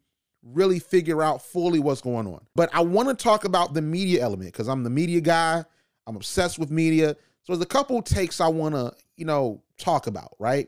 really 0.54 0.80
figure 0.80 1.22
out 1.22 1.42
fully 1.42 1.80
what's 1.80 2.02
going 2.02 2.28
on. 2.28 2.46
But 2.56 2.70
I 2.74 2.82
want 2.82 3.10
to 3.10 3.16
talk 3.16 3.46
about 3.46 3.74
the 3.74 3.82
media 3.82 4.22
element 4.22 4.52
because 4.52 4.68
I'm 4.68 4.84
the 4.84 4.90
media 4.90 5.22
guy. 5.22 5.64
I'm 6.06 6.16
obsessed 6.16 6.58
with 6.58 6.72
media. 6.72 7.16
So 7.44 7.54
there's 7.54 7.62
a 7.62 7.68
couple 7.68 8.02
takes 8.02 8.42
I 8.42 8.48
want 8.48 8.76
to, 8.76 8.94
you 9.16 9.26
know, 9.26 9.62
talk 9.78 10.08
about, 10.08 10.36
right? 10.40 10.68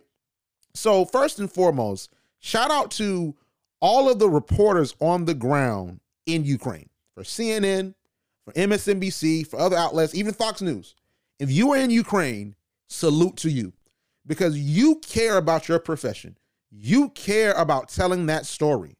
So 0.74 1.06
first 1.06 1.40
and 1.40 1.52
foremost, 1.52 2.12
shout 2.40 2.72
out 2.72 2.92
to 2.92 3.36
all 3.81 4.10
of 4.10 4.20
the 4.20 4.30
reporters 4.30 4.96
on 5.00 5.26
the 5.26 5.34
ground 5.34 6.00
in 6.26 6.44
Ukraine 6.44 6.90
for 7.16 7.24
CNN, 7.24 7.96
for 8.46 8.54
MSNBC, 8.54 9.48
for 9.48 9.60
other 9.60 9.78
outlets, 9.78 10.14
even 10.16 10.34
Fox 10.34 10.62
News. 10.62 10.96
If 11.40 11.52
you 11.52 11.72
are 11.72 11.78
in 11.78 11.90
Ukraine, 11.90 12.56
salute 12.88 13.38
to 13.38 13.50
you 13.50 13.74
because 14.26 14.58
you 14.58 14.96
care 14.96 15.38
about 15.38 15.68
your 15.68 15.80
profession. 15.80 16.38
You 16.72 17.10
care 17.10 17.54
about 17.54 17.90
telling 17.90 18.28
that 18.28 18.46
story. 18.46 18.96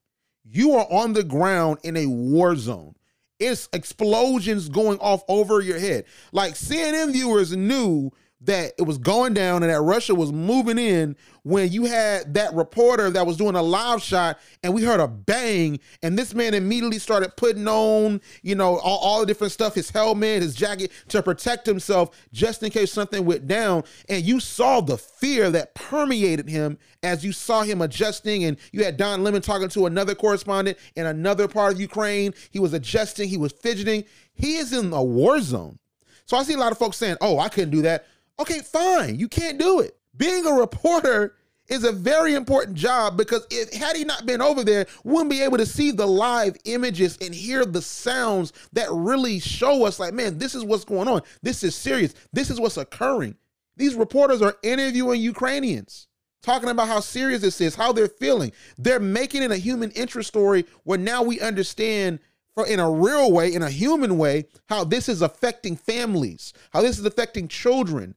You 0.52 0.74
are 0.74 0.88
on 0.90 1.14
the 1.14 1.24
ground 1.24 1.78
in 1.84 1.96
a 1.96 2.08
war 2.08 2.56
zone. 2.56 2.96
It's 3.40 3.70
explosions 3.72 4.68
going 4.68 4.98
off 5.00 5.24
over 5.28 5.62
your 5.62 5.80
head. 5.80 6.06
Like 6.32 6.56
CNN 6.56 7.14
viewers 7.14 7.56
knew 7.56 8.12
that 8.42 8.72
it 8.78 8.84
was 8.84 8.98
going 8.98 9.34
down 9.34 9.64
and 9.64 9.72
that 9.72 9.82
Russia 9.82 10.16
was 10.16 10.32
moving 10.32 10.78
in 10.78 11.16
when 11.44 11.70
you 11.72 11.86
had 11.86 12.34
that 12.34 12.54
reporter 12.54 13.10
that 13.10 13.26
was 13.26 13.36
doing 13.36 13.56
a 13.56 13.62
live 13.62 14.02
shot 14.02 14.40
and 14.64 14.74
we 14.74 14.84
heard 14.84 15.02
a 15.02 15.08
bang 15.08 15.78
and 16.04 16.18
this 16.18 16.34
man 16.34 16.54
immediately 16.54 17.00
started 17.00 17.36
putting 17.36 17.68
on, 17.68 18.22
you 18.42 18.56
know, 18.56 18.78
all, 18.78 18.98
all 19.00 19.20
the 19.20 19.26
different 19.26 19.52
stuff, 19.52 19.76
his 19.76 19.90
helmet, 19.90 20.42
his 20.42 20.56
jacket 20.56 20.92
to 21.10 21.22
protect 21.22 21.66
himself 21.66 22.16
just 22.32 22.64
in 22.64 22.70
case 22.70 22.94
something 22.94 23.26
went 23.26 23.46
down. 23.46 23.84
And 24.08 24.24
you 24.24 24.40
saw 24.40 24.80
the 24.80 24.98
fear 24.98 25.50
that 25.52 25.76
permeated 25.76 26.48
him 26.48 26.78
as 27.04 27.26
you 27.26 27.34
saw 27.34 27.64
him 27.64 27.82
adjusting 27.82 28.46
and 28.46 28.58
you 28.72 28.86
had 28.86 28.96
Don 28.96 29.22
Lemon 29.22 29.42
talking 29.42 29.70
to 29.70 29.86
another 29.86 30.16
correspondent 30.16 30.78
in 30.96 31.06
another 31.06 31.50
part 31.50 31.74
of 31.74 31.82
Ukraine. 31.82 32.34
He 32.52 32.60
was 32.60 32.74
adjusting, 32.74 33.28
he 33.28 33.38
was 33.38 33.52
fidgeting. 33.52 34.06
He 34.34 34.56
is 34.56 34.72
in 34.72 34.94
a 34.94 35.04
war 35.04 35.42
zone. 35.42 35.78
So 36.26 36.38
I 36.38 36.44
see 36.44 36.54
a 36.54 36.58
lot 36.58 36.72
of 36.72 36.78
folks 36.78 36.98
saying, 36.98 37.18
oh, 37.22 37.40
I 37.40 37.50
couldn't 37.50 37.72
do 37.72 37.82
that. 37.82 38.06
Okay, 38.40 38.60
fine. 38.60 39.20
You 39.20 39.28
can't 39.28 39.60
do 39.60 39.82
it. 39.82 39.98
Being 40.16 40.46
a 40.46 40.54
reporter 40.54 41.36
is 41.68 41.84
a 41.84 41.92
very 41.92 42.34
important 42.34 42.76
job 42.76 43.16
because 43.18 43.46
if 43.52 43.72
had 43.74 43.96
he 43.96 44.04
not 44.04 44.26
been 44.26 44.42
over 44.42 44.64
there, 44.64 44.88
wouldn't 45.04 45.30
be 45.30 45.42
able 45.42 45.58
to 45.58 45.66
see 45.66 45.92
the 45.92 46.08
live 46.08 46.56
images 46.66 47.18
and 47.22 47.36
hear 47.36 47.66
the 47.66 47.82
sounds 47.82 48.54
that 48.74 48.88
really 48.92 49.40
show 49.40 49.86
us 49.86 50.00
like, 50.00 50.14
man, 50.14 50.38
this 50.38 50.56
is 50.56 50.64
what's 50.64 50.86
going 50.86 51.08
on. 51.08 51.22
This 51.44 51.64
is 51.64 51.76
serious. 51.76 52.16
This 52.34 52.50
is 52.50 52.60
what's 52.60 52.78
occurring. 52.78 53.36
These 53.78 53.96
reporters 53.96 54.42
are 54.42 54.58
interviewing 54.64 55.22
Ukrainians, 55.22 56.08
talking 56.42 56.70
about 56.70 56.88
how 56.88 57.02
serious 57.02 57.42
this 57.42 57.62
is, 57.62 57.76
how 57.76 57.92
they're 57.94 58.08
feeling. 58.08 58.52
They're 58.78 59.00
making 59.00 59.44
it 59.44 59.52
a 59.52 59.58
human 59.58 59.92
interest 59.92 60.30
story 60.30 60.66
where 60.84 60.98
now 60.98 61.24
we 61.24 61.40
understand 61.40 62.20
in 62.68 62.80
a 62.80 62.90
real 62.90 63.32
way, 63.32 63.54
in 63.54 63.62
a 63.62 63.70
human 63.70 64.18
way, 64.18 64.46
how 64.68 64.84
this 64.84 65.08
is 65.08 65.22
affecting 65.22 65.78
families, 65.78 66.54
how 66.72 66.82
this 66.82 67.00
is 67.00 67.06
affecting 67.06 67.48
children, 67.48 68.16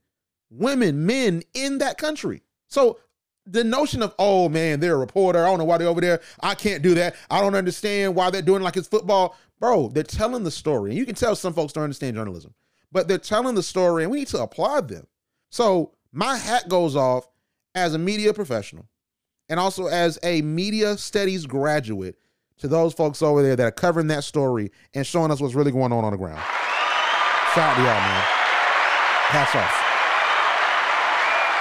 women, 0.53 1.07
men 1.07 1.43
in 1.55 1.79
that 1.79 1.99
country. 1.99 2.43
So 2.69 2.99
the 3.47 3.65
notion 3.65 4.03
of, 4.03 4.15
oh 4.19 4.49
man, 4.49 4.81
they're 4.81 4.95
a 4.95 4.99
reporter. 4.99 5.45
I 5.45 5.49
don't 5.49 5.59
know 5.59 5.65
why 5.65 5.79
they're 5.79 5.89
over 5.89 6.01
there. 6.01 6.21
I 6.41 6.55
can't 6.55 6.83
do 6.83 6.95
that. 6.95 7.17
I 7.31 7.41
don't 7.41 7.55
understand 7.55 8.15
why 8.15 8.31
they're 8.31 8.43
doing 8.43 8.63
like 8.63 8.77
it's 8.77 8.89
football. 8.89 9.37
Bro, 9.59 9.89
they're 9.89 10.03
telling 10.03 10.45
the 10.45 10.51
story. 10.51 10.91
And 10.91 10.99
you 10.99 11.07
can 11.07 11.15
tell 11.15 11.35
some 11.35 11.53
folks 11.53 11.73
don't 11.73 11.85
understand 11.85 12.17
journalism, 12.17 12.55
but 12.91 13.09
they're 13.09 13.19
telling 13.19 13.55
the 13.55 13.63
story 13.63 14.05
and 14.05 14.13
we 14.13 14.21
need 14.21 14.29
to 14.29 14.43
applaud 14.43 14.89
them. 14.89 15.07
So 15.51 15.93
my 16.13 16.37
hat 16.37 16.69
goes 16.69 16.97
off 16.97 17.29
as 17.75 17.95
a 17.95 17.99
media 17.99 18.33
professional 18.35 18.89
and 19.49 19.59
also 19.59 19.87
as 19.87 20.19
a 20.23 20.43
media 20.43 20.97
studies 20.97 21.47
graduate 21.47 22.17
to 22.59 22.69
those 22.69 22.95
folks 22.95 23.23
over 23.23 23.43
there 23.43 23.57
that 23.57 23.65
are 23.65 23.73
covering 23.73 24.07
that 24.09 24.25
story 24.25 24.71
and 24.95 25.07
showing 25.07 25.31
us 25.31 25.41
what's 25.41 25.55
really 25.55 25.73
going 25.73 25.93
on 25.93 26.05
on 26.05 26.13
the 26.13 26.19
ground. 26.19 26.43
Shout 27.55 27.71
out 27.71 27.77
to 27.77 27.83
y'all, 27.83 28.01
man. 28.01 28.23
Hats 29.29 29.55
off. 29.57 29.82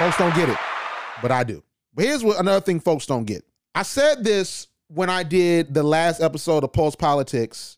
Folks 0.02 0.18
don't 0.18 0.34
get 0.34 0.50
it, 0.50 0.58
but 1.22 1.32
I 1.32 1.44
do. 1.44 1.62
But 1.94 2.06
here's 2.06 2.24
what 2.24 2.40
another 2.40 2.60
thing 2.60 2.80
folks 2.80 3.06
don't 3.06 3.24
get. 3.24 3.46
I 3.76 3.84
said 3.84 4.24
this 4.24 4.66
when 4.88 5.12
I 5.12 5.22
did 5.22 5.76
the 5.76 5.84
last 5.84 6.22
episode 6.22 6.64
of 6.64 6.74
Pulse 6.74 6.96
Politics 6.96 7.78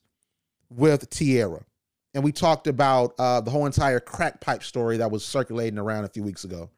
with 0.70 1.10
Tierra. 1.10 1.65
and 2.13 2.24
we 2.24 2.32
talked 2.32 2.68
about 2.68 3.13
uh, 3.20 3.42
the 3.42 3.51
whole 3.51 3.65
entire 3.65 4.00
crack 4.00 4.39
pipe 4.39 4.63
story 4.63 4.96
that 4.96 5.12
was 5.12 5.25
circulating 5.25 5.77
around 5.77 6.06
a 6.06 6.08
few 6.08 6.24
weeks 6.24 6.46
ago. 6.46 6.70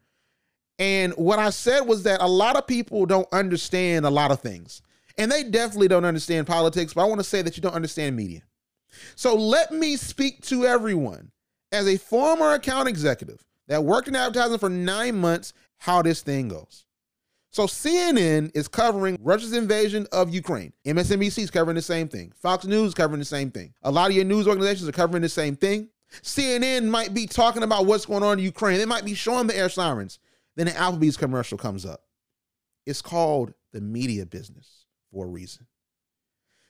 And 0.80 1.12
what 1.12 1.38
I 1.38 1.50
said 1.50 1.82
was 1.82 2.02
that 2.02 2.20
a 2.20 2.26
lot 2.26 2.56
of 2.56 2.66
people 2.66 3.06
don't 3.06 3.28
understand 3.30 4.04
a 4.04 4.10
lot 4.10 4.32
of 4.32 4.40
things. 4.40 4.82
And 5.16 5.30
they 5.30 5.44
definitely 5.44 5.86
don't 5.86 6.04
understand 6.04 6.48
politics, 6.48 6.92
but 6.92 7.02
I 7.02 7.04
want 7.04 7.20
to 7.20 7.24
say 7.24 7.42
that 7.42 7.56
you 7.56 7.62
don't 7.62 7.76
understand 7.76 8.16
media. 8.16 8.42
So 9.14 9.36
let 9.36 9.70
me 9.70 9.94
speak 9.94 10.42
to 10.46 10.66
everyone 10.66 11.30
as 11.70 11.86
a 11.86 11.98
former 11.98 12.54
account 12.54 12.88
executive 12.88 13.46
that 13.68 13.84
worked 13.84 14.08
in 14.08 14.16
advertising 14.16 14.58
for 14.58 14.68
nine 14.68 15.16
months 15.16 15.52
how 15.78 16.02
this 16.02 16.22
thing 16.22 16.48
goes. 16.48 16.84
So 17.50 17.66
CNN 17.66 18.50
is 18.54 18.68
covering 18.68 19.18
Russia's 19.22 19.54
invasion 19.54 20.06
of 20.12 20.32
Ukraine. 20.32 20.72
MSNBC 20.84 21.38
is 21.38 21.50
covering 21.50 21.74
the 21.74 21.82
same 21.82 22.06
thing. 22.06 22.32
Fox 22.42 22.66
News 22.66 22.88
is 22.88 22.94
covering 22.94 23.18
the 23.18 23.24
same 23.24 23.50
thing. 23.50 23.72
A 23.82 23.90
lot 23.90 24.10
of 24.10 24.16
your 24.16 24.26
news 24.26 24.46
organizations 24.46 24.88
are 24.88 24.92
covering 24.92 25.22
the 25.22 25.28
same 25.28 25.56
thing. 25.56 25.88
CNN 26.22 26.86
might 26.86 27.14
be 27.14 27.26
talking 27.26 27.62
about 27.62 27.86
what's 27.86 28.06
going 28.06 28.22
on 28.22 28.38
in 28.38 28.44
Ukraine. 28.44 28.78
They 28.78 28.84
might 28.84 29.04
be 29.04 29.14
showing 29.14 29.46
the 29.46 29.56
air 29.56 29.68
sirens. 29.68 30.18
Then 30.56 30.68
an 30.68 30.74
Applebee's 30.74 31.16
commercial 31.16 31.58
comes 31.58 31.86
up. 31.86 32.02
It's 32.84 33.02
called 33.02 33.52
the 33.72 33.80
media 33.80 34.26
business 34.26 34.84
for 35.12 35.24
a 35.24 35.28
reason. 35.28 35.66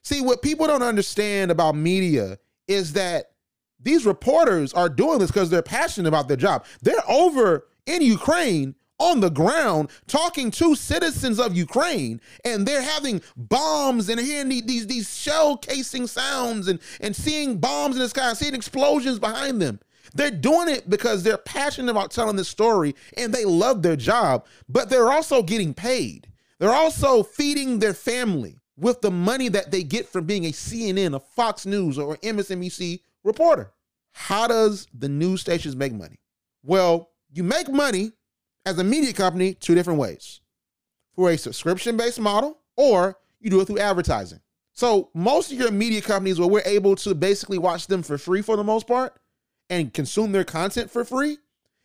See, 0.03 0.21
what 0.21 0.41
people 0.41 0.67
don't 0.67 0.83
understand 0.83 1.51
about 1.51 1.75
media 1.75 2.39
is 2.69 2.93
that 2.93 3.33
these 3.81 4.07
reporters 4.07 4.73
are 4.73 4.89
doing 4.89 5.19
this 5.19 5.31
because 5.31 5.51
they're 5.51 5.63
passionate 5.63 6.09
about 6.09 6.29
their 6.29 6.37
job. 6.37 6.65
They're 6.83 6.95
over 7.09 7.67
in 7.87 8.03
Ukraine 8.03 8.75
on 8.99 9.21
the 9.21 9.31
ground 9.31 9.91
talking 10.07 10.51
to 10.51 10.75
citizens 10.75 11.39
of 11.39 11.55
Ukraine 11.57 12.21
and 12.45 12.67
they're 12.67 12.83
having 12.83 13.21
bombs 13.37 14.09
and 14.09 14.19
hearing 14.19 14.49
these, 14.49 14.87
these 14.87 15.17
shell 15.17 15.57
casing 15.57 16.07
sounds 16.07 16.69
and, 16.69 16.81
and 17.01 17.15
seeing 17.15 17.59
bombs 17.59 17.97
in 17.97 18.03
the 18.03 18.09
sky, 18.09 18.33
seeing 18.33 18.55
explosions 18.55 19.19
behind 19.19 19.61
them. 19.61 19.79
They're 20.15 20.31
doing 20.31 20.69
it 20.69 20.89
because 20.89 21.23
they're 21.23 21.37
passionate 21.37 21.91
about 21.91 22.11
telling 22.11 22.37
this 22.37 22.49
story 22.49 22.95
and 23.17 23.35
they 23.35 23.45
love 23.45 23.83
their 23.83 23.97
job, 23.97 24.47
but 24.69 24.89
they're 24.89 25.13
also 25.13 25.43
getting 25.43 25.75
paid. 25.75 26.29
They're 26.59 26.73
also 26.73 27.23
feeding 27.23 27.79
their 27.79 27.93
family 27.93 28.57
with 28.79 29.01
the 29.01 29.11
money 29.11 29.49
that 29.49 29.71
they 29.71 29.83
get 29.83 30.09
from 30.09 30.25
being 30.25 30.47
a 30.47 30.53
CNN, 30.53 31.15
a 31.15 31.21
Fox 31.21 31.67
News, 31.67 31.99
or 31.99 32.17
MSNBC 32.19 33.01
reporter. 33.27 33.73
How 34.13 34.47
does 34.47 34.87
the 34.97 35.09
news 35.09 35.43
stations 35.43 35.77
make 35.77 35.93
money? 35.93 36.21
Well, 36.63 37.11
you 37.31 37.43
make 37.43 37.69
money 37.69 38.13
as 38.65 38.79
a 38.79 38.85
media 38.85 39.13
company 39.13 39.55
two 39.55 39.75
different 39.75 39.99
ways 39.99 40.41
for 41.15 41.31
a 41.31 41.39
subscription 41.39 41.97
based 41.97 42.21
model 42.21 42.59
or 42.77 43.19
you 43.41 43.51
do 43.51 43.61
it 43.61 43.67
through 43.67 43.79
advertising. 43.79 44.41
So, 44.73 45.11
most 45.15 45.53
of 45.53 45.59
your 45.59 45.71
media 45.71 46.03
companies 46.03 46.39
where 46.39 46.49
we're 46.49 46.63
able 46.67 46.97
to 46.97 47.15
basically 47.15 47.57
watch 47.57 47.87
them 47.87 48.03
for 48.03 48.19
free 48.19 48.43
for 48.43 48.57
the 48.57 48.65
most 48.65 48.87
part 48.87 49.19
and 49.71 49.93
consume 49.93 50.33
their 50.33 50.45
content 50.45 50.91
for 50.91 51.05
free 51.05 51.39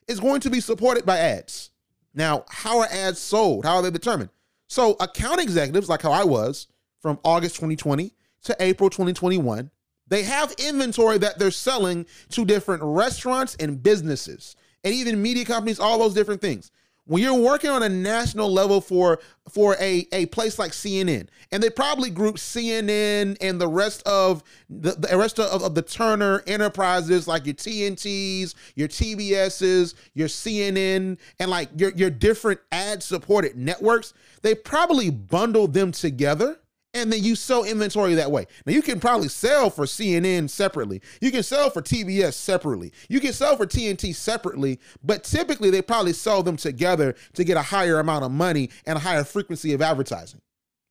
is 0.07 0.19
going 0.19 0.41
to 0.41 0.50
be 0.50 0.60
supported 0.60 1.05
by 1.05 1.17
ads. 1.17 1.69
Now, 2.13 2.43
how 2.50 2.79
are 2.79 2.88
ads 2.91 3.19
sold? 3.19 3.63
How 3.65 3.77
are 3.77 3.81
they 3.81 3.91
determined? 3.91 4.29
So, 4.67 4.98
account 5.00 5.39
executives, 5.39 5.88
like 5.88 6.01
how 6.01 6.12
I 6.12 6.25
was 6.25 6.67
from 7.01 7.19
August 7.24 7.55
2020 7.55 8.13
to 8.43 8.55
April 8.60 8.89
2021, 8.89 9.71
they 10.11 10.23
have 10.23 10.51
inventory 10.57 11.17
that 11.19 11.39
they're 11.39 11.51
selling 11.51 12.05
to 12.31 12.43
different 12.43 12.83
restaurants 12.83 13.55
and 13.61 13.81
businesses 13.81 14.57
and 14.83 14.93
even 14.93 15.21
media 15.21 15.45
companies, 15.45 15.79
all 15.79 15.99
those 15.99 16.13
different 16.13 16.41
things. 16.41 16.69
When 17.05 17.23
you're 17.23 17.33
working 17.33 17.69
on 17.69 17.81
a 17.81 17.89
national 17.89 18.51
level 18.51 18.81
for 18.81 19.19
for 19.49 19.75
a, 19.79 20.05
a 20.11 20.25
place 20.27 20.59
like 20.59 20.71
CNN, 20.71 21.27
and 21.51 21.63
they 21.63 21.69
probably 21.69 22.09
group 22.09 22.35
CNN 22.35 23.37
and 23.39 23.59
the 23.59 23.69
rest 23.69 24.03
of 24.05 24.43
the, 24.69 24.91
the 24.91 25.17
rest 25.17 25.39
of, 25.39 25.63
of 25.63 25.75
the 25.75 25.81
Turner 25.81 26.43
enterprises, 26.45 27.25
like 27.25 27.45
your 27.45 27.55
TNTs, 27.55 28.53
your 28.75 28.89
TBSs, 28.89 29.93
your 30.13 30.27
CNN, 30.27 31.17
and 31.39 31.49
like 31.49 31.69
your, 31.77 31.91
your 31.91 32.09
different 32.09 32.59
ad 32.71 33.01
supported 33.01 33.55
networks, 33.55 34.13
they 34.41 34.53
probably 34.55 35.09
bundle 35.09 35.67
them 35.67 35.93
together 35.93 36.60
and 36.93 37.12
then 37.12 37.24
you 37.24 37.36
sell 37.36 37.63
inventory 37.63 38.15
that 38.15 38.31
way. 38.31 38.45
Now 38.65 38.74
you 38.74 38.81
can 38.81 39.00
probably 39.00 39.29
sell 39.29 39.69
for 39.69 39.86
CNN 39.86 40.50
separately. 40.50 41.01
You 41.21 41.31
can 41.31 41.43
sell 41.43 41.69
for 41.69 41.81
TBS 41.81 42.33
separately. 42.33 42.91
You 43.10 43.19
can 43.19 43.33
sell 43.33 43.55
for 43.55 43.65
TNT 43.65 44.13
separately, 44.13 44.79
but 45.03 45.24
typically 45.24 45.69
they 45.69 45.81
probably 45.81 46.13
sell 46.13 46.43
them 46.43 46.57
together 46.57 47.15
to 47.33 47.43
get 47.43 47.57
a 47.57 47.62
higher 47.62 48.00
amount 48.00 48.25
of 48.25 48.31
money 48.31 48.69
and 48.86 48.98
a 48.98 49.00
higher 49.00 49.24
frequency 49.24 49.74
of 49.74 49.81
advertising, 49.81 50.41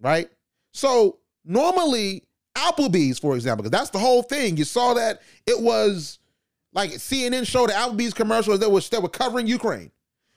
right? 0.00 0.30
So 0.73 1.19
normally 1.45 2.25
Applebee's, 2.57 3.19
for 3.19 3.35
example, 3.35 3.62
because 3.62 3.78
that's 3.78 3.90
the 3.90 3.99
whole 3.99 4.23
thing. 4.23 4.57
You 4.57 4.64
saw 4.64 4.95
that 4.95 5.21
it 5.47 5.61
was 5.61 6.19
like 6.73 6.90
CNN 6.92 7.47
showed 7.47 7.69
the 7.69 7.75
Applebee's 7.75 8.14
commercials 8.14 8.61
that 8.61 8.71
was 8.71 8.88
that 8.90 9.02
were 9.02 9.09
covering 9.09 9.47
Ukraine. 9.47 9.90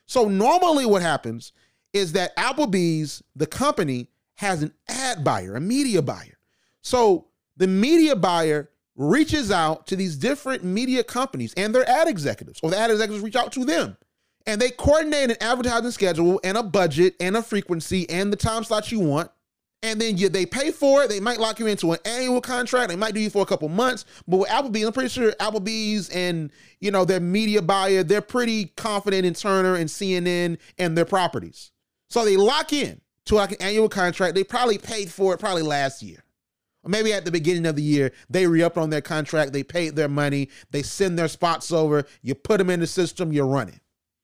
So 0.06 0.28
normally 0.28 0.84
what 0.84 1.02
happens 1.02 1.52
is 1.92 2.12
that 2.12 2.36
Applebee's, 2.36 3.22
the 3.36 3.46
company, 3.46 4.08
has 4.36 4.62
an 4.62 4.72
ad 4.88 5.24
buyer, 5.24 5.54
a 5.54 5.60
media 5.60 6.02
buyer. 6.02 6.38
So 6.82 7.28
the 7.56 7.66
media 7.66 8.16
buyer 8.16 8.70
reaches 8.96 9.50
out 9.50 9.86
to 9.88 9.96
these 9.96 10.16
different 10.16 10.64
media 10.64 11.02
companies 11.02 11.54
and 11.56 11.74
their 11.74 11.88
ad 11.88 12.08
executives, 12.08 12.60
or 12.62 12.70
the 12.70 12.78
ad 12.78 12.90
executives 12.90 13.24
reach 13.24 13.36
out 13.36 13.52
to 13.52 13.64
them. 13.64 13.96
And 14.46 14.60
they 14.60 14.70
coordinate 14.70 15.30
an 15.30 15.36
advertising 15.40 15.90
schedule 15.90 16.40
and 16.44 16.56
a 16.58 16.62
budget 16.62 17.14
and 17.18 17.36
a 17.36 17.42
frequency 17.42 18.08
and 18.10 18.32
the 18.32 18.36
time 18.36 18.62
slots 18.64 18.92
you 18.92 19.00
want. 19.00 19.30
And 19.82 20.00
then 20.00 20.16
you, 20.16 20.30
they 20.30 20.46
pay 20.46 20.70
for 20.70 21.02
it. 21.02 21.10
They 21.10 21.20
might 21.20 21.38
lock 21.38 21.58
you 21.58 21.66
into 21.66 21.92
an 21.92 21.98
annual 22.06 22.40
contract. 22.40 22.88
They 22.88 22.96
might 22.96 23.14
do 23.14 23.20
you 23.20 23.28
for 23.28 23.42
a 23.42 23.46
couple 23.46 23.68
months. 23.68 24.06
But 24.26 24.38
with 24.38 24.48
Applebee's, 24.48 24.86
I'm 24.86 24.92
pretty 24.92 25.10
sure 25.10 25.32
Applebee's 25.32 26.08
and 26.08 26.50
you 26.80 26.90
know 26.90 27.04
their 27.04 27.20
media 27.20 27.60
buyer, 27.60 28.02
they're 28.02 28.22
pretty 28.22 28.66
confident 28.76 29.26
in 29.26 29.34
Turner 29.34 29.74
and 29.74 29.88
CNN 29.88 30.58
and 30.78 30.96
their 30.96 31.04
properties. 31.04 31.70
So 32.08 32.24
they 32.24 32.36
lock 32.36 32.72
in 32.72 33.00
to 33.26 33.34
like 33.34 33.52
an 33.52 33.62
annual 33.62 33.88
contract. 33.88 34.34
They 34.34 34.44
probably 34.44 34.78
paid 34.78 35.10
for 35.10 35.34
it 35.34 35.40
probably 35.40 35.62
last 35.62 36.02
year. 36.02 36.24
Or 36.84 36.90
maybe 36.90 37.12
at 37.12 37.24
the 37.24 37.30
beginning 37.30 37.66
of 37.66 37.76
the 37.76 37.82
year, 37.82 38.12
they 38.28 38.46
re 38.46 38.62
up 38.62 38.76
on 38.76 38.90
their 38.90 39.00
contract, 39.00 39.52
they 39.52 39.62
paid 39.62 39.96
their 39.96 40.08
money, 40.08 40.50
they 40.70 40.82
send 40.82 41.18
their 41.18 41.28
spots 41.28 41.72
over, 41.72 42.04
you 42.22 42.34
put 42.34 42.58
them 42.58 42.70
in 42.70 42.80
the 42.80 42.86
system, 42.86 43.32
you're 43.32 43.46
running. 43.46 43.80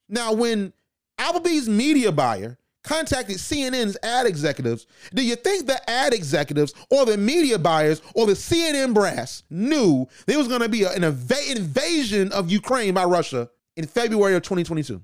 Now, 0.08 0.32
when 0.32 0.72
Applebee's 1.18 1.68
media 1.68 2.12
buyer 2.12 2.58
contacted 2.82 3.36
CNN's 3.36 3.96
ad 4.02 4.26
executives, 4.26 4.86
do 5.14 5.24
you 5.24 5.36
think 5.36 5.66
the 5.66 5.90
ad 5.90 6.12
executives 6.12 6.74
or 6.90 7.06
the 7.06 7.16
media 7.16 7.58
buyers 7.58 8.02
or 8.14 8.26
the 8.26 8.32
CNN 8.32 8.92
brass 8.92 9.42
knew 9.50 10.06
there 10.26 10.38
was 10.38 10.48
going 10.48 10.60
to 10.60 10.68
be 10.68 10.84
an 10.84 11.02
inv- 11.02 11.56
invasion 11.56 12.32
of 12.32 12.50
Ukraine 12.50 12.94
by 12.94 13.04
Russia 13.04 13.50
in 13.76 13.86
February 13.86 14.34
of 14.34 14.42
2022? 14.42 15.02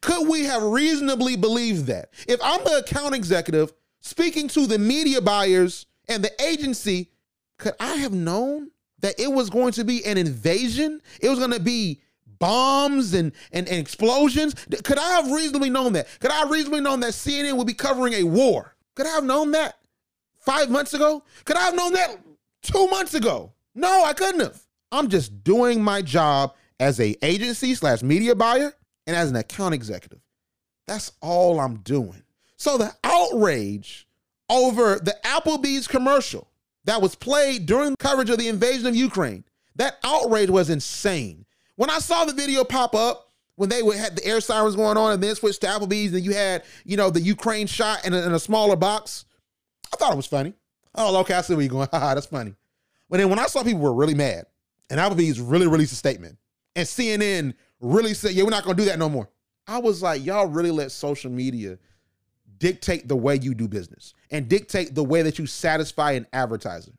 Could 0.00 0.28
we 0.28 0.44
have 0.44 0.62
reasonably 0.62 1.36
believed 1.36 1.86
that? 1.86 2.10
If 2.26 2.40
I'm 2.42 2.62
the 2.64 2.78
account 2.78 3.14
executive 3.14 3.72
speaking 4.00 4.48
to 4.48 4.66
the 4.66 4.78
media 4.78 5.20
buyers 5.20 5.86
and 6.08 6.22
the 6.22 6.42
agency, 6.42 7.10
could 7.58 7.74
I 7.80 7.94
have 7.96 8.12
known 8.12 8.70
that 9.00 9.18
it 9.18 9.32
was 9.32 9.50
going 9.50 9.72
to 9.72 9.84
be 9.84 10.04
an 10.04 10.18
invasion? 10.18 11.00
It 11.20 11.28
was 11.28 11.38
going 11.38 11.52
to 11.52 11.60
be 11.60 12.00
bombs 12.38 13.14
and, 13.14 13.32
and, 13.52 13.68
and 13.68 13.78
explosions? 13.78 14.54
Could 14.84 14.98
I 14.98 15.10
have 15.16 15.30
reasonably 15.30 15.70
known 15.70 15.92
that? 15.94 16.08
Could 16.20 16.30
I 16.30 16.36
have 16.36 16.50
reasonably 16.50 16.80
known 16.80 17.00
that 17.00 17.12
CNN 17.12 17.56
would 17.56 17.66
be 17.66 17.74
covering 17.74 18.14
a 18.14 18.22
war? 18.24 18.74
Could 18.94 19.06
I 19.06 19.10
have 19.10 19.24
known 19.24 19.52
that 19.52 19.76
five 20.38 20.70
months 20.70 20.94
ago? 20.94 21.22
Could 21.44 21.56
I 21.56 21.62
have 21.62 21.74
known 21.74 21.92
that 21.92 22.18
two 22.62 22.86
months 22.88 23.14
ago? 23.14 23.52
No, 23.74 24.04
I 24.04 24.12
couldn't 24.12 24.40
have. 24.40 24.60
I'm 24.90 25.08
just 25.08 25.44
doing 25.44 25.82
my 25.82 26.02
job 26.02 26.54
as 26.80 27.00
a 27.00 27.14
agency 27.22 27.74
slash 27.74 28.02
media 28.02 28.34
buyer 28.34 28.72
and 29.08 29.16
as 29.16 29.30
an 29.30 29.36
account 29.36 29.74
executive. 29.74 30.20
That's 30.86 31.12
all 31.20 31.58
I'm 31.58 31.78
doing. 31.78 32.22
So 32.56 32.76
the 32.78 32.92
outrage 33.02 34.06
over 34.48 34.96
the 34.96 35.16
Applebee's 35.24 35.88
commercial 35.88 36.48
that 36.84 37.02
was 37.02 37.14
played 37.14 37.66
during 37.66 37.96
coverage 37.96 38.30
of 38.30 38.38
the 38.38 38.48
invasion 38.48 38.86
of 38.86 38.94
Ukraine, 38.94 39.44
that 39.76 39.96
outrage 40.04 40.50
was 40.50 40.70
insane. 40.70 41.46
When 41.76 41.90
I 41.90 41.98
saw 41.98 42.24
the 42.24 42.34
video 42.34 42.64
pop 42.64 42.94
up, 42.94 43.32
when 43.56 43.70
they 43.70 43.84
had 43.96 44.16
the 44.16 44.24
air 44.24 44.40
sirens 44.40 44.76
going 44.76 44.96
on 44.96 45.12
and 45.12 45.22
then 45.22 45.34
switched 45.34 45.62
to 45.62 45.66
Applebee's 45.66 46.12
and 46.12 46.24
you 46.24 46.34
had, 46.34 46.64
you 46.84 46.96
know, 46.96 47.10
the 47.10 47.20
Ukraine 47.20 47.66
shot 47.66 48.04
in 48.06 48.12
a, 48.12 48.18
in 48.26 48.32
a 48.32 48.38
smaller 48.38 48.76
box, 48.76 49.24
I 49.92 49.96
thought 49.96 50.12
it 50.12 50.16
was 50.16 50.26
funny. 50.26 50.52
Oh, 50.94 51.18
okay, 51.20 51.34
I 51.34 51.40
see 51.40 51.54
where 51.54 51.62
you're 51.62 51.70
going. 51.70 51.88
Haha, 51.92 52.14
that's 52.14 52.26
funny. 52.26 52.54
But 53.08 53.18
then 53.18 53.30
when 53.30 53.38
I 53.38 53.46
saw 53.46 53.64
people 53.64 53.80
were 53.80 53.94
really 53.94 54.14
mad 54.14 54.44
and 54.90 55.00
Applebee's 55.00 55.40
really 55.40 55.66
released 55.66 55.92
a 55.92 55.96
statement 55.96 56.36
and 56.76 56.86
CNN 56.86 57.54
really 57.80 58.14
said, 58.14 58.32
yeah, 58.32 58.44
we're 58.44 58.50
not 58.50 58.64
gonna 58.64 58.76
do 58.76 58.84
that 58.86 58.98
no 58.98 59.08
more. 59.08 59.28
I 59.66 59.78
was 59.78 60.02
like, 60.02 60.24
y'all 60.24 60.46
really 60.46 60.70
let 60.70 60.92
social 60.92 61.30
media 61.30 61.78
dictate 62.58 63.06
the 63.06 63.16
way 63.16 63.36
you 63.36 63.54
do 63.54 63.68
business 63.68 64.14
and 64.30 64.48
dictate 64.48 64.94
the 64.94 65.04
way 65.04 65.22
that 65.22 65.38
you 65.38 65.46
satisfy 65.46 66.12
an 66.12 66.26
advertiser. 66.32 66.92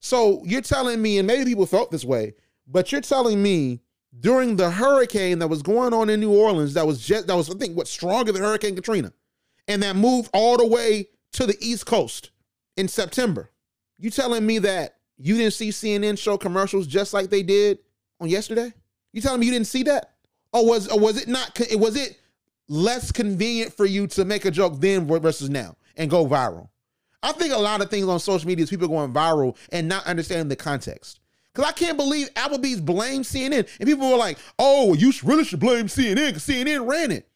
So 0.00 0.42
you're 0.44 0.60
telling 0.60 1.00
me, 1.00 1.18
and 1.18 1.26
maybe 1.26 1.44
people 1.44 1.66
felt 1.66 1.90
this 1.90 2.04
way, 2.04 2.34
but 2.66 2.92
you're 2.92 3.00
telling 3.00 3.42
me 3.42 3.80
during 4.20 4.56
the 4.56 4.70
hurricane 4.70 5.38
that 5.38 5.48
was 5.48 5.62
going 5.62 5.92
on 5.92 6.10
in 6.10 6.20
New 6.20 6.32
Orleans, 6.32 6.74
that 6.74 6.86
was 6.86 7.04
just 7.04 7.26
that 7.26 7.36
was 7.36 7.50
I 7.50 7.54
think 7.54 7.76
what 7.76 7.88
stronger 7.88 8.32
than 8.32 8.42
Hurricane 8.42 8.74
Katrina, 8.74 9.12
and 9.66 9.82
that 9.82 9.96
moved 9.96 10.30
all 10.32 10.56
the 10.56 10.66
way 10.66 11.08
to 11.32 11.46
the 11.46 11.56
East 11.60 11.86
Coast 11.86 12.30
in 12.76 12.88
September. 12.88 13.50
You 13.98 14.10
telling 14.10 14.46
me 14.46 14.58
that 14.60 14.96
you 15.16 15.36
didn't 15.36 15.54
see 15.54 15.70
CNN 15.70 16.18
show 16.18 16.38
commercials 16.38 16.86
just 16.86 17.12
like 17.12 17.30
they 17.30 17.42
did 17.42 17.78
on 18.20 18.28
yesterday? 18.28 18.72
You 19.12 19.20
telling 19.20 19.40
me 19.40 19.46
you 19.46 19.52
didn't 19.52 19.66
see 19.66 19.82
that? 19.84 20.14
Or 20.52 20.66
was 20.66 20.88
or 20.88 20.98
was 20.98 21.20
it 21.20 21.28
not? 21.28 21.58
Was 21.72 21.96
it 21.96 22.18
less 22.68 23.12
convenient 23.12 23.72
for 23.72 23.86
you 23.86 24.06
to 24.08 24.24
make 24.24 24.44
a 24.44 24.50
joke 24.50 24.80
then 24.80 25.06
versus 25.06 25.50
now 25.50 25.76
and 25.96 26.10
go 26.10 26.26
viral? 26.26 26.68
I 27.22 27.32
think 27.32 27.52
a 27.52 27.58
lot 27.58 27.80
of 27.80 27.90
things 27.90 28.06
on 28.06 28.20
social 28.20 28.46
media 28.46 28.62
is 28.62 28.70
people 28.70 28.88
going 28.88 29.12
viral 29.12 29.56
and 29.72 29.88
not 29.88 30.06
understanding 30.06 30.48
the 30.48 30.56
context. 30.56 31.20
Because 31.52 31.68
I 31.68 31.72
can't 31.72 31.96
believe 31.96 32.32
Applebee's 32.34 32.80
blamed 32.80 33.24
CNN. 33.24 33.68
And 33.80 33.88
people 33.88 34.08
were 34.08 34.16
like, 34.16 34.38
oh, 34.58 34.94
you 34.94 35.12
really 35.24 35.44
should 35.44 35.58
blame 35.58 35.86
CNN 35.86 36.28
because 36.28 36.46
CNN 36.46 36.86
ran 36.88 37.10
it. 37.10 37.28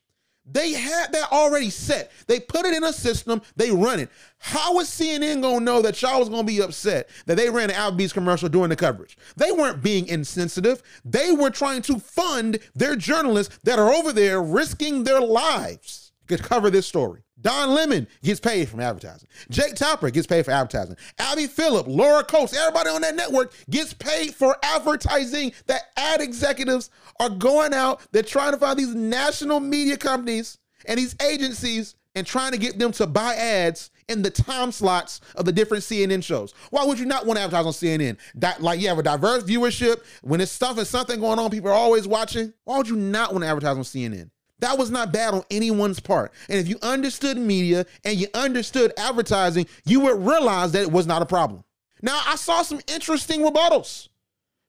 They 0.45 0.73
had 0.73 1.13
that 1.13 1.31
already 1.31 1.71
set. 1.71 2.11
They 2.27 2.41
put 2.41 2.67
it 2.67 2.75
in 2.75 2.83
a 2.83 2.93
system, 2.93 3.43
they 3.55 3.71
run 3.71 4.01
it. 4.01 4.11
How 4.39 4.75
was 4.75 4.89
CNN 4.89 5.41
gonna 5.41 5.65
know 5.65 5.83
that 5.83 6.01
y'all 6.03 6.19
was 6.19 6.29
gonna 6.29 6.43
be 6.43 6.61
upset 6.61 7.09
that 7.27 7.37
they 7.37 7.49
ran 7.49 7.71
an 7.71 7.77
Applebee's 7.77 8.13
commercial 8.13 8.49
during 8.49 8.71
the 8.71 8.77
coverage? 8.77 9.17
They 9.37 9.53
weren't 9.53 9.83
being 9.83 10.09
insensitive. 10.09 10.83
They 11.05 11.31
were 11.31 11.51
trying 11.51 11.83
to 11.83 12.01
fund 12.01 12.59
their 12.75 12.97
journalists 12.97 13.59
that 13.63 13.79
are 13.79 13.93
over 13.93 14.13
there 14.13 14.43
risking 14.43 15.05
their 15.05 15.21
lives 15.21 16.13
to 16.29 16.39
cover 16.39 16.71
this 16.71 16.87
story. 16.87 17.23
Don 17.43 17.75
Lemon 17.75 18.07
gets 18.23 18.41
paid 18.41 18.69
from 18.69 18.81
advertising. 18.81 19.29
Jake 19.51 19.75
Tapper 19.75 20.11
gets 20.11 20.27
paid 20.27 20.45
for 20.45 20.53
advertising. 20.53 20.97
Abby 21.19 21.47
Phillip, 21.47 21.87
Laura 21.89 22.25
Coates, 22.25 22.57
everybody 22.57 22.91
on 22.91 23.03
that 23.03 23.17
network 23.17 23.53
gets 23.69 23.93
paid 23.93 24.35
for 24.35 24.57
advertising 24.63 25.53
that 25.67 25.83
ad 25.97 26.21
executives 26.21 26.91
are 27.21 27.31
going 27.31 27.75
out. 27.75 28.01
They're 28.13 28.23
trying 28.23 28.53
to 28.53 28.59
find 28.59 28.79
these 28.79 28.95
national 28.95 29.61
media 29.61 29.97
companies 29.97 30.59
and 30.87 30.99
these 30.99 31.17
agencies 31.23 31.97
and 32.15 32.27
trying 32.27 32.53
to 32.53 32.59
get 32.59 32.79
them 32.79 32.93
to 32.93 33.07
buy 33.07 33.35
ads 33.35 33.91
in 34.09 34.23
the 34.23 34.31
time 34.31 34.71
slots 34.71 35.21
of 35.37 35.45
the 35.45 35.53
different 35.53 35.83
CNN 35.83 36.23
shows. 36.23 36.55
Why 36.71 36.85
would 36.85 36.99
you 36.99 37.07
not 37.07 37.27
want 37.27 37.39
to 37.39 37.45
advertise 37.45 37.67
on 37.67 37.73
CNN? 37.73 38.19
Di- 38.39 38.57
like 38.61 38.81
you 38.81 38.89
have 38.89 38.99
a 38.99 39.03
diverse 39.03 39.45
viewership. 39.45 40.03
When 40.23 40.41
it's 40.41 40.53
stuff 40.53 40.79
and 40.79 40.87
something 40.87 41.21
going 41.21 41.39
on, 41.39 41.51
people 41.51 41.71
are 41.71 41.75
always 41.75 42.07
watching. 42.07 42.53
Why 42.65 42.77
would 42.77 42.89
you 42.89 42.97
not 42.97 43.33
want 43.33 43.45
to 43.45 43.49
advertise 43.49 43.77
on 43.77 43.83
CNN? 43.83 44.31
That 44.63 44.79
was 44.79 44.93
not 44.93 45.13
bad 45.13 45.35
on 45.35 45.43
anyone's 45.51 45.99
part. 45.99 46.33
And 46.49 46.57
if 46.57 46.69
you 46.69 46.79
understood 46.83 47.37
media 47.37 47.85
and 48.05 48.17
you 48.17 48.29
understood 48.33 48.93
advertising, 48.97 49.67
you 49.85 49.99
would 50.03 50.25
realize 50.25 50.71
that 50.73 50.83
it 50.83 50.93
was 50.93 51.05
not 51.05 51.21
a 51.21 51.27
problem. 51.27 51.65
Now, 52.01 52.21
I 52.25 52.37
saw 52.37 52.63
some 52.63 52.81
interesting 52.87 53.41
rebuttals. 53.41 54.09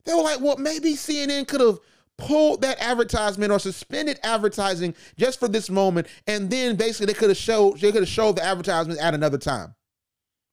They 0.05 0.15
were 0.15 0.23
like, 0.23 0.41
well, 0.41 0.57
maybe 0.57 0.93
CNN 0.93 1.47
could 1.47 1.62
have 1.62 1.77
pulled 2.17 2.62
that 2.63 2.81
advertisement 2.81 3.51
or 3.51 3.59
suspended 3.59 4.19
advertising 4.23 4.95
just 5.15 5.39
for 5.39 5.47
this 5.47 5.69
moment, 5.69 6.07
and 6.25 6.50
then 6.50 6.75
basically 6.75 7.05
they 7.05 7.13
could 7.13 7.29
have 7.29 7.38
showed 7.38 7.79
they 7.79 7.91
could 7.91 8.01
have 8.01 8.09
showed 8.09 8.35
the 8.35 8.43
advertisement 8.43 9.00
at 9.00 9.13
another 9.13 9.38
time. 9.38 9.75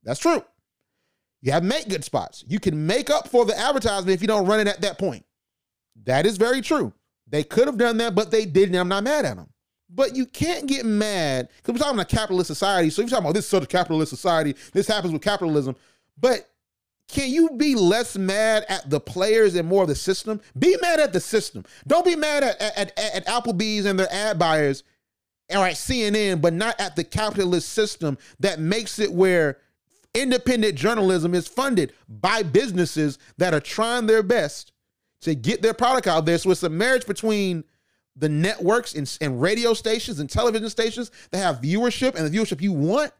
That's 0.02 0.20
true. 0.20 0.44
You 1.40 1.52
have 1.52 1.64
make 1.64 1.88
good 1.88 2.04
spots. 2.04 2.44
You 2.46 2.60
can 2.60 2.86
make 2.86 3.08
up 3.08 3.28
for 3.28 3.46
the 3.46 3.58
advertisement 3.58 4.14
if 4.14 4.20
you 4.20 4.28
don't 4.28 4.46
run 4.46 4.60
it 4.60 4.68
at 4.68 4.82
that 4.82 4.98
point. 4.98 5.24
That 6.04 6.26
is 6.26 6.36
very 6.36 6.60
true. 6.60 6.92
They 7.30 7.44
could 7.44 7.66
have 7.66 7.78
done 7.78 7.96
that, 7.98 8.14
but 8.14 8.30
they 8.30 8.44
didn't. 8.44 8.76
I'm 8.76 8.88
not 8.88 9.04
mad 9.04 9.24
at 9.24 9.36
them. 9.36 9.48
But 9.92 10.14
you 10.14 10.26
can't 10.26 10.66
get 10.66 10.84
mad 10.84 11.48
because 11.56 11.74
we're 11.74 11.78
talking 11.78 11.98
about 11.98 12.12
a 12.12 12.16
capitalist 12.16 12.48
society. 12.48 12.90
So 12.90 13.02
you're 13.02 13.08
talking 13.08 13.24
about 13.24 13.34
this 13.34 13.44
is 13.44 13.50
such 13.50 13.64
a 13.64 13.66
capitalist 13.66 14.10
society. 14.10 14.54
This 14.72 14.86
happens 14.86 15.12
with 15.12 15.22
capitalism. 15.22 15.74
But 16.18 16.48
can 17.08 17.28
you 17.28 17.50
be 17.56 17.74
less 17.74 18.16
mad 18.16 18.64
at 18.68 18.88
the 18.88 19.00
players 19.00 19.56
and 19.56 19.68
more 19.68 19.82
of 19.82 19.88
the 19.88 19.96
system? 19.96 20.40
Be 20.56 20.76
mad 20.80 21.00
at 21.00 21.12
the 21.12 21.20
system. 21.20 21.64
Don't 21.86 22.04
be 22.04 22.14
mad 22.14 22.44
at, 22.44 22.60
at, 22.60 22.78
at, 22.78 22.98
at 22.98 23.26
Applebee's 23.26 23.84
and 23.84 23.98
their 23.98 24.12
ad 24.12 24.38
buyers 24.38 24.84
or 25.50 25.66
at 25.66 25.74
CNN, 25.74 26.40
but 26.40 26.52
not 26.52 26.80
at 26.80 26.94
the 26.94 27.02
capitalist 27.02 27.70
system 27.70 28.16
that 28.38 28.60
makes 28.60 29.00
it 29.00 29.12
where 29.12 29.58
independent 30.14 30.76
journalism 30.76 31.34
is 31.34 31.48
funded 31.48 31.92
by 32.08 32.44
businesses 32.44 33.18
that 33.38 33.54
are 33.54 33.60
trying 33.60 34.06
their 34.06 34.22
best 34.22 34.72
to 35.22 35.34
get 35.34 35.62
their 35.62 35.74
product 35.74 36.06
out 36.06 36.24
there. 36.24 36.38
So 36.38 36.50
it's 36.50 36.62
a 36.62 36.68
marriage 36.68 37.06
between 37.06 37.64
the 38.16 38.28
networks 38.28 38.94
and, 38.94 39.16
and 39.20 39.40
radio 39.40 39.74
stations 39.74 40.20
and 40.20 40.28
television 40.28 40.68
stations 40.68 41.10
that 41.30 41.38
have 41.38 41.60
viewership 41.60 42.14
and 42.14 42.26
the 42.26 42.36
viewership 42.36 42.60
you 42.60 42.72
want, 42.72 43.12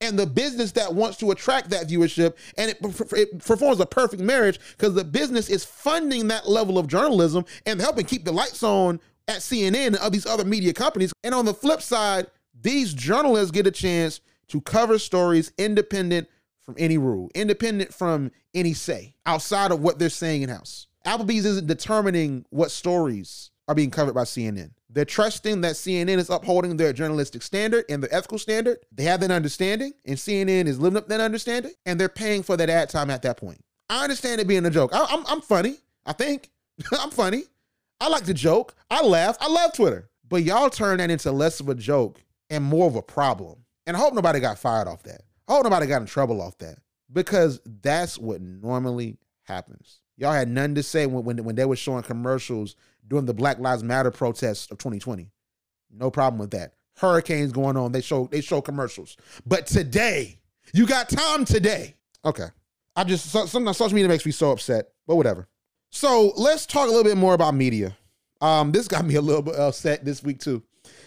and 0.00 0.18
the 0.18 0.26
business 0.26 0.72
that 0.72 0.94
wants 0.94 1.16
to 1.18 1.30
attract 1.30 1.70
that 1.70 1.88
viewership. 1.88 2.34
And 2.58 2.70
it, 2.70 2.78
it 3.12 3.44
performs 3.44 3.80
a 3.80 3.86
perfect 3.86 4.22
marriage 4.22 4.60
because 4.76 4.94
the 4.94 5.04
business 5.04 5.48
is 5.48 5.64
funding 5.64 6.28
that 6.28 6.48
level 6.48 6.78
of 6.78 6.86
journalism 6.86 7.44
and 7.64 7.80
helping 7.80 8.04
keep 8.04 8.24
the 8.24 8.32
lights 8.32 8.62
on 8.62 9.00
at 9.28 9.38
CNN 9.38 9.88
and 9.88 9.98
all 9.98 10.10
these 10.10 10.26
other 10.26 10.44
media 10.44 10.72
companies. 10.72 11.12
And 11.24 11.34
on 11.34 11.44
the 11.44 11.54
flip 11.54 11.80
side, 11.80 12.26
these 12.60 12.94
journalists 12.94 13.50
get 13.50 13.66
a 13.66 13.70
chance 13.70 14.20
to 14.48 14.60
cover 14.60 14.98
stories 14.98 15.52
independent 15.58 16.28
from 16.62 16.74
any 16.78 16.98
rule, 16.98 17.30
independent 17.34 17.94
from 17.94 18.30
any 18.54 18.74
say, 18.74 19.14
outside 19.24 19.70
of 19.70 19.80
what 19.80 19.98
they're 19.98 20.10
saying 20.10 20.42
in 20.42 20.48
house. 20.48 20.86
Applebee's 21.06 21.46
isn't 21.46 21.68
determining 21.68 22.44
what 22.50 22.72
stories 22.72 23.52
are 23.68 23.76
being 23.76 23.90
covered 23.90 24.14
by 24.14 24.24
CNN. 24.24 24.72
They're 24.90 25.04
trusting 25.04 25.60
that 25.60 25.74
CNN 25.74 26.18
is 26.18 26.30
upholding 26.30 26.76
their 26.76 26.92
journalistic 26.92 27.42
standard 27.42 27.84
and 27.88 28.02
their 28.02 28.12
ethical 28.12 28.38
standard. 28.38 28.78
They 28.90 29.04
have 29.04 29.20
that 29.20 29.30
understanding, 29.30 29.92
and 30.04 30.16
CNN 30.16 30.66
is 30.66 30.80
living 30.80 30.96
up 30.96 31.08
that 31.08 31.20
understanding, 31.20 31.72
and 31.84 32.00
they're 32.00 32.08
paying 32.08 32.42
for 32.42 32.56
that 32.56 32.70
ad 32.70 32.88
time 32.88 33.10
at 33.10 33.22
that 33.22 33.36
point. 33.36 33.62
I 33.88 34.02
understand 34.02 34.40
it 34.40 34.48
being 34.48 34.66
a 34.66 34.70
joke. 34.70 34.90
I, 34.92 35.06
I'm, 35.08 35.24
I'm 35.28 35.40
funny, 35.42 35.76
I 36.04 36.12
think. 36.12 36.50
I'm 36.98 37.10
funny. 37.10 37.44
I 38.00 38.08
like 38.08 38.24
to 38.24 38.34
joke. 38.34 38.74
I 38.90 39.02
laugh. 39.02 39.36
I 39.40 39.48
love 39.48 39.74
Twitter. 39.74 40.10
But 40.28 40.42
y'all 40.42 40.70
turn 40.70 40.98
that 40.98 41.10
into 41.10 41.30
less 41.30 41.60
of 41.60 41.68
a 41.68 41.74
joke 41.74 42.20
and 42.50 42.64
more 42.64 42.88
of 42.88 42.96
a 42.96 43.02
problem. 43.02 43.64
And 43.86 43.96
I 43.96 44.00
hope 44.00 44.12
nobody 44.12 44.40
got 44.40 44.58
fired 44.58 44.88
off 44.88 45.04
that. 45.04 45.22
I 45.46 45.52
hope 45.52 45.64
nobody 45.64 45.86
got 45.86 46.02
in 46.02 46.06
trouble 46.06 46.42
off 46.42 46.58
that 46.58 46.78
because 47.12 47.60
that's 47.64 48.18
what 48.18 48.40
normally 48.40 49.18
happens. 49.44 50.00
Y'all 50.16 50.32
had 50.32 50.48
nothing 50.48 50.74
to 50.76 50.82
say 50.82 51.06
when, 51.06 51.24
when, 51.24 51.44
when 51.44 51.56
they 51.56 51.64
were 51.64 51.76
showing 51.76 52.02
commercials 52.02 52.76
during 53.06 53.26
the 53.26 53.34
Black 53.34 53.58
Lives 53.58 53.82
Matter 53.82 54.10
protests 54.10 54.70
of 54.70 54.78
2020. 54.78 55.30
No 55.90 56.10
problem 56.10 56.38
with 56.38 56.50
that. 56.52 56.72
Hurricanes 56.96 57.52
going 57.52 57.76
on, 57.76 57.92
they 57.92 58.00
show 58.00 58.26
they 58.32 58.40
show 58.40 58.62
commercials. 58.62 59.16
But 59.44 59.66
today, 59.66 60.38
you 60.72 60.86
got 60.86 61.10
time 61.10 61.44
today. 61.44 61.94
Okay. 62.24 62.46
I 62.96 63.04
just 63.04 63.30
so- 63.30 63.46
sometimes 63.46 63.76
social 63.76 63.94
media 63.94 64.08
makes 64.08 64.24
me 64.24 64.32
so 64.32 64.50
upset, 64.50 64.86
but 65.06 65.16
whatever. 65.16 65.46
So 65.90 66.32
let's 66.36 66.64
talk 66.64 66.86
a 66.86 66.90
little 66.90 67.04
bit 67.04 67.18
more 67.18 67.34
about 67.34 67.54
media. 67.54 67.96
Um, 68.40 68.72
this 68.72 68.88
got 68.88 69.04
me 69.04 69.14
a 69.16 69.20
little 69.20 69.42
bit 69.42 69.56
upset 69.56 70.04
this 70.04 70.22
week 70.22 70.40
too. 70.40 70.62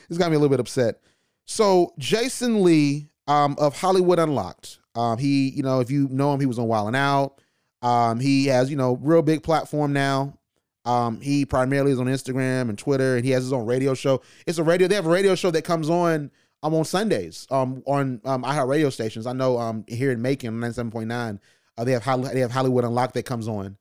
This 0.07 0.17
got 0.17 0.29
me 0.29 0.35
a 0.35 0.39
little 0.39 0.49
bit 0.55 0.59
upset. 0.59 1.01
So 1.45 1.93
Jason 1.97 2.63
Lee 2.63 3.09
um, 3.27 3.55
of 3.59 3.75
Hollywood 3.75 4.19
Unlocked. 4.19 4.79
Um, 4.95 5.17
he, 5.17 5.49
you 5.49 5.63
know, 5.63 5.79
if 5.79 5.89
you 5.89 6.07
know 6.09 6.33
him, 6.33 6.39
he 6.39 6.45
was 6.45 6.59
on 6.59 6.67
Wild 6.67 6.87
and 6.87 6.95
Out. 6.95 7.41
Um, 7.81 8.19
he 8.19 8.47
has, 8.47 8.69
you 8.69 8.77
know, 8.77 8.97
real 9.01 9.21
big 9.21 9.43
platform 9.43 9.93
now. 9.93 10.37
Um, 10.85 11.21
he 11.21 11.45
primarily 11.45 11.91
is 11.91 11.99
on 11.99 12.07
Instagram 12.07 12.69
and 12.69 12.77
Twitter, 12.77 13.15
and 13.15 13.25
he 13.25 13.31
has 13.31 13.43
his 13.43 13.53
own 13.53 13.65
radio 13.65 13.93
show. 13.93 14.21
It's 14.47 14.57
a 14.57 14.63
radio. 14.63 14.87
They 14.87 14.95
have 14.95 15.05
a 15.05 15.09
radio 15.09 15.35
show 15.35 15.51
that 15.51 15.63
comes 15.63 15.89
on 15.89 16.31
um 16.61 16.73
on 16.73 16.83
Sundays 16.83 17.47
um 17.51 17.81
on 17.85 18.19
um 18.25 18.43
I 18.43 18.53
have 18.53 18.67
radio 18.67 18.89
stations. 18.89 19.25
I 19.25 19.33
know 19.33 19.57
um 19.57 19.85
here 19.87 20.11
in 20.11 20.21
Macon 20.21 20.59
ninety 20.59 20.73
seven 20.73 20.91
point 20.91 21.07
nine. 21.07 21.39
Uh, 21.77 21.83
they 21.83 21.93
have 21.93 22.33
they 22.33 22.41
have 22.41 22.51
Hollywood 22.51 22.83
Unlocked 22.83 23.13
that 23.13 23.23
comes 23.23 23.47
on. 23.47 23.77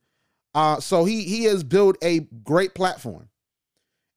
Uh, 0.53 0.79
so 0.79 1.03
he 1.05 1.23
he 1.23 1.43
has 1.45 1.63
built 1.63 1.97
a 2.01 2.19
great 2.43 2.73
platform. 2.73 3.29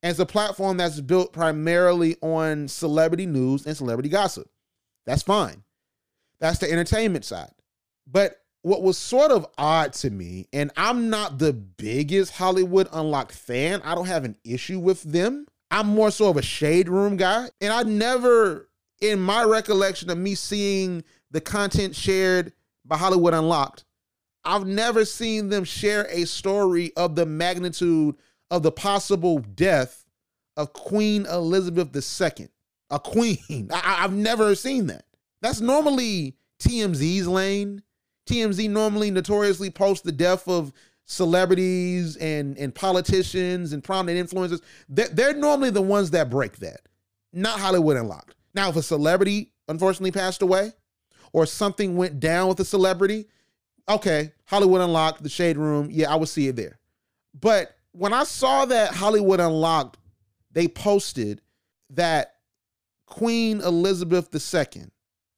And 0.03 0.11
it's 0.11 0.19
a 0.19 0.27
platform 0.27 0.77
that's 0.77 1.01
built 1.01 1.33
primarily 1.33 2.17
on 2.23 2.67
celebrity 2.67 3.27
news 3.27 3.67
and 3.67 3.77
celebrity 3.77 4.09
gossip. 4.09 4.49
That's 5.07 5.23
fine. 5.23 5.63
That's 6.41 6.59
the 6.59 6.71
entertainment 6.71 7.25
side. 7.25 7.53
But 8.07 8.42
what 8.63 8.83
was 8.83 8.97
sort 8.97 9.31
of 9.31 9.47
odd 9.59 9.93
to 9.95 10.11
me, 10.11 10.47
and 10.53 10.71
I'm 10.77 11.11
not 11.11 11.39
the 11.39 11.53
biggest 11.53 12.33
Hollywood 12.33 12.89
Unlocked 12.93 13.35
fan, 13.35 13.83
I 13.85 13.95
don't 13.95 14.07
have 14.07 14.25
an 14.25 14.37
issue 14.45 14.79
with 14.79 15.03
them. 15.03 15.47
I'm 15.71 15.89
more 15.89 16.11
so 16.11 16.29
of 16.29 16.37
a 16.37 16.43
shade 16.43 16.89
room 16.89 17.17
guy. 17.17 17.49
And 17.61 17.73
I 17.73 17.83
never, 17.83 18.69
in 19.01 19.21
my 19.21 19.43
recollection 19.43 20.11
of 20.11 20.19
me 20.19 20.35
seeing 20.35 21.03
the 21.31 21.41
content 21.41 21.97
shared 21.97 22.53
by 22.85 22.99
Hollywood 22.99 23.35
Unlocked, 23.35 23.85
I've 24.45 24.67
never 24.67 25.05
seen 25.05 25.49
them 25.49 25.65
share 25.65 26.07
a 26.11 26.25
story 26.27 26.93
of 26.97 27.15
the 27.15 27.27
magnitude 27.27 28.17
of 28.51 28.63
the 28.63 28.73
possible 28.73 29.39
death 29.39 30.05
of 30.57 30.73
Queen 30.73 31.27
Elizabeth 31.27 31.95
II, 31.95 32.49
a 32.91 32.99
queen. 32.99 33.69
I, 33.73 33.95
have 33.95 34.13
never 34.13 34.55
seen 34.55 34.87
that. 34.89 35.07
That's 35.41 35.61
normally 35.61 36.37
TMZ's 36.61 37.27
lane. 37.27 37.83
TMZ 38.27 38.71
normally 38.71 39.11
notoriously 39.11 39.71
posts 39.71 40.05
the 40.05 40.13
death 40.13 40.47
of 40.49 40.73
celebrities 41.05 42.17
and, 42.17 42.57
and 42.59 42.75
politicians 42.75 43.73
and 43.73 43.83
prominent 43.83 44.29
influencers. 44.29 44.61
They're, 44.89 45.09
they're 45.09 45.35
normally 45.35 45.71
the 45.71 45.83
ones 45.83 46.11
that 46.13 46.31
break 46.31 46.59
that, 46.59 46.81
not 47.33 47.61
Hollywood 47.61 47.97
Unlocked. 47.97 48.35
Now, 48.55 48.69
if 48.69 48.77
a 48.77 48.83
celebrity 48.83 49.53
unfortunately 49.69 50.13
passed 50.13 50.43
away 50.43 50.73
or 51.33 51.47
something 51.47 51.97
went 51.97 52.21
down 52.21 52.49
with 52.49 52.61
a 52.61 52.65
celebrity, 52.65 53.27
okay, 53.89 54.33
Hollywood 54.45 54.81
Unlocked, 54.81 55.23
the 55.23 55.29
Shade 55.29 55.57
Room, 55.57 55.89
yeah, 55.91 56.13
I 56.13 56.17
would 56.17 56.29
see 56.29 56.49
it 56.49 56.57
there. 56.57 56.79
But 57.39 57.75
when 57.93 58.13
I 58.13 58.25
saw 58.25 58.65
that 58.67 58.95
Hollywood 58.95 59.41
Unlocked, 59.41 59.99
they 60.53 60.69
posted 60.69 61.41
that 61.91 62.35
Queen 63.07 63.61
Elizabeth 63.61 64.35
II 64.35 64.85